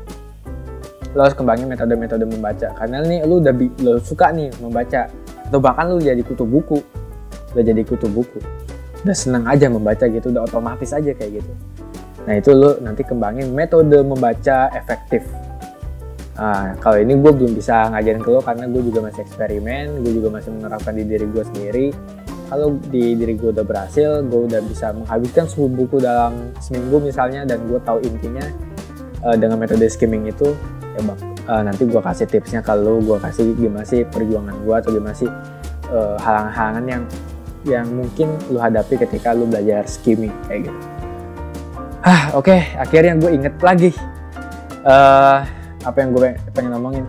lo 1.13 1.21
harus 1.21 1.37
kembangin 1.37 1.69
metode-metode 1.69 2.25
membaca. 2.25 2.67
Karena 2.77 3.05
nih 3.05 3.21
lo 3.29 3.37
udah 3.37 3.53
lo 3.85 4.01
suka 4.01 4.33
nih 4.33 4.49
membaca. 4.57 5.05
Atau 5.45 5.61
bahkan 5.61 5.93
lo 5.93 6.01
jadi 6.01 6.19
kutu 6.25 6.49
buku. 6.49 6.81
Udah 7.53 7.63
jadi 7.63 7.81
kutu 7.85 8.09
buku. 8.09 8.41
Udah 9.05 9.13
seneng 9.13 9.45
aja 9.45 9.69
membaca 9.69 10.05
gitu 10.09 10.33
udah 10.33 10.49
otomatis 10.49 10.89
aja 10.93 11.13
kayak 11.13 11.41
gitu. 11.41 11.53
Nah 12.25 12.33
itu 12.41 12.51
lo 12.57 12.81
nanti 12.81 13.05
kembangin 13.05 13.53
metode 13.53 14.01
membaca 14.01 14.73
efektif. 14.73 15.25
Nah, 16.37 16.77
kalau 16.77 17.01
ini 17.01 17.17
gue 17.17 17.31
belum 17.33 17.57
bisa 17.57 17.89
ngajarin 17.89 18.21
ke 18.21 18.29
lo 18.29 18.45
karena 18.45 18.69
gue 18.69 18.81
juga 18.85 19.09
masih 19.09 19.25
eksperimen, 19.25 20.05
gue 20.05 20.21
juga 20.21 20.29
masih 20.29 20.53
menerapkan 20.53 20.93
di 20.93 21.01
diri 21.01 21.25
gue 21.25 21.43
sendiri. 21.49 21.87
Kalau 22.47 22.79
di 22.87 23.15
diri 23.19 23.35
gue 23.35 23.51
udah 23.51 23.65
berhasil, 23.67 24.23
gue 24.23 24.41
udah 24.47 24.61
bisa 24.63 24.95
menghabiskan 24.95 25.45
10 25.51 25.67
buku 25.67 25.99
dalam 25.99 26.55
seminggu 26.63 27.03
misalnya 27.03 27.43
dan 27.43 27.59
gue 27.67 27.79
tahu 27.83 27.99
intinya 28.07 28.47
uh, 29.27 29.35
dengan 29.35 29.59
metode 29.59 29.83
skimming 29.91 30.31
itu, 30.31 30.55
ya 30.95 31.01
bang 31.03 31.37
uh, 31.47 31.61
nanti 31.63 31.83
gue 31.87 32.01
kasih 32.01 32.27
tipsnya 32.27 32.61
kalau 32.61 32.99
gue 32.99 33.17
kasih 33.17 33.55
gimana 33.55 33.85
sih 33.87 34.03
perjuangan 34.03 34.53
gue 34.61 34.75
atau 34.75 34.89
gimana 34.91 35.15
sih 35.15 35.29
uh, 35.89 36.15
halangan-halangan 36.19 36.85
yang 36.85 37.03
yang 37.67 37.87
mungkin 37.89 38.27
lu 38.51 38.59
hadapi 38.59 38.99
ketika 38.99 39.33
lu 39.33 39.47
belajar 39.47 39.87
skimming 39.87 40.31
kayak 40.45 40.69
gitu 40.69 40.79
ah 42.03 42.31
oke 42.35 42.47
okay. 42.47 42.75
akhirnya 42.77 43.13
gue 43.17 43.31
inget 43.33 43.55
lagi 43.59 43.91
uh, 44.83 45.43
apa 45.83 45.97
yang 46.03 46.09
gue 46.15 46.35
pengen 46.51 46.71
ngomongin 46.75 47.05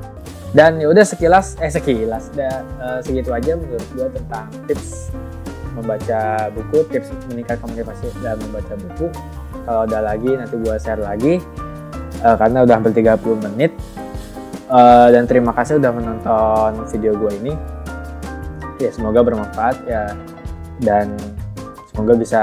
dan 0.56 0.80
ya 0.80 0.88
udah 0.88 1.04
sekilas 1.04 1.60
eh 1.60 1.68
sekilas. 1.68 2.32
Udah 2.32 2.54
uh, 2.80 2.98
segitu 3.04 3.28
aja 3.32 3.52
menurut 3.52 3.84
gue 3.92 4.06
tentang 4.16 4.48
tips 4.64 5.12
membaca 5.76 6.50
buku 6.56 6.78
tips 6.90 7.12
meningkatkan 7.28 7.68
motivasi 7.68 8.08
dalam 8.24 8.40
membaca 8.48 8.74
buku. 8.74 9.06
Kalau 9.68 9.84
ada 9.84 9.98
lagi 10.00 10.30
nanti 10.32 10.56
gue 10.56 10.74
share 10.80 11.04
lagi. 11.04 11.40
Uh, 12.24 12.34
karena 12.34 12.66
udah 12.66 12.74
hampir 12.80 12.92
30 12.96 13.46
menit. 13.46 13.72
Uh, 14.68 15.08
dan 15.12 15.24
terima 15.24 15.52
kasih 15.56 15.80
udah 15.80 15.92
menonton 15.92 16.72
video 16.90 17.12
gue 17.14 17.32
ini. 17.44 17.52
Ya 18.80 18.90
semoga 18.90 19.20
bermanfaat 19.20 19.76
ya. 19.84 20.16
Dan 20.80 21.14
semoga 21.92 22.16
bisa 22.16 22.42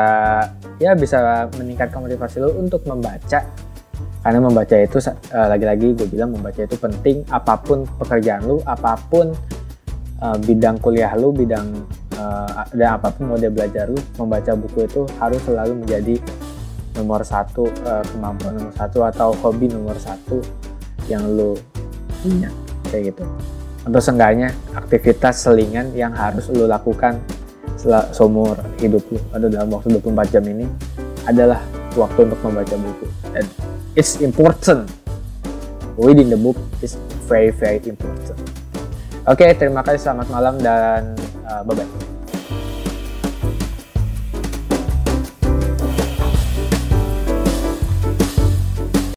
ya 0.77 0.91
bisa 0.93 1.47
meningkatkan 1.55 2.03
motivasi 2.03 2.43
lo 2.43 2.51
untuk 2.59 2.83
membaca 2.85 3.64
karena 4.25 4.41
membaca 4.41 4.73
itu 4.73 4.97
uh, 4.97 5.47
lagi-lagi 5.53 5.93
gue 5.93 6.09
bilang 6.09 6.33
membaca 6.33 6.57
itu 6.57 6.73
penting 6.81 7.21
apa 7.29 7.61
pun 7.61 7.85
pekerjaan 8.01 8.41
lu 8.41 8.57
apa 8.65 8.97
pun 8.97 9.29
uh, 10.17 10.37
bidang 10.41 10.81
kuliah 10.81 11.13
lu 11.13 11.29
bidang 11.29 11.69
uh, 12.17 12.65
dan 12.73 12.97
apa 12.97 13.13
pun 13.13 13.29
mode 13.29 13.45
belajar 13.53 13.85
lu 13.85 14.01
membaca 14.17 14.57
buku 14.57 14.89
itu 14.89 15.05
harus 15.21 15.37
selalu 15.45 15.77
menjadi 15.77 16.17
nomor 16.97 17.21
satu 17.21 17.69
uh, 17.85 18.01
kemampuan 18.01 18.57
nomor 18.57 18.73
satu 18.73 19.05
atau 19.05 19.29
hobi 19.45 19.69
nomor 19.69 19.93
satu 20.01 20.41
yang 21.05 21.21
lo 21.21 21.53
punya 22.25 22.49
kayak 22.89 23.13
gitu. 23.13 23.29
Atau 23.85 24.01
seenggaknya 24.01 24.49
aktivitas 24.73 25.45
selingan 25.45 25.93
yang 25.93 26.17
harus 26.17 26.49
lo 26.49 26.65
lakukan 26.65 27.21
seumur 28.09 28.57
hidup 28.81 29.05
lo 29.13 29.21
atau 29.29 29.45
dalam 29.45 29.69
waktu 29.69 30.01
24 30.01 30.33
jam 30.33 30.41
ini 30.49 30.65
adalah 31.29 31.61
waktu 31.93 32.25
untuk 32.25 32.41
membaca 32.41 32.73
buku. 32.73 33.05
Dan 33.29 33.45
it's 33.95 34.19
important. 34.21 34.91
Reading 35.95 36.29
the 36.29 36.37
book 36.37 36.59
is 36.83 36.99
very 37.31 37.49
very 37.49 37.79
important. 37.87 38.35
Oke 39.25 39.41
okay, 39.41 39.55
terima 39.55 39.81
kasih. 39.81 40.11
Selamat 40.11 40.27
malam 40.27 40.55
dan 40.59 41.15
uh, 41.47 41.63
bye 41.63 41.73
bye 41.73 42.14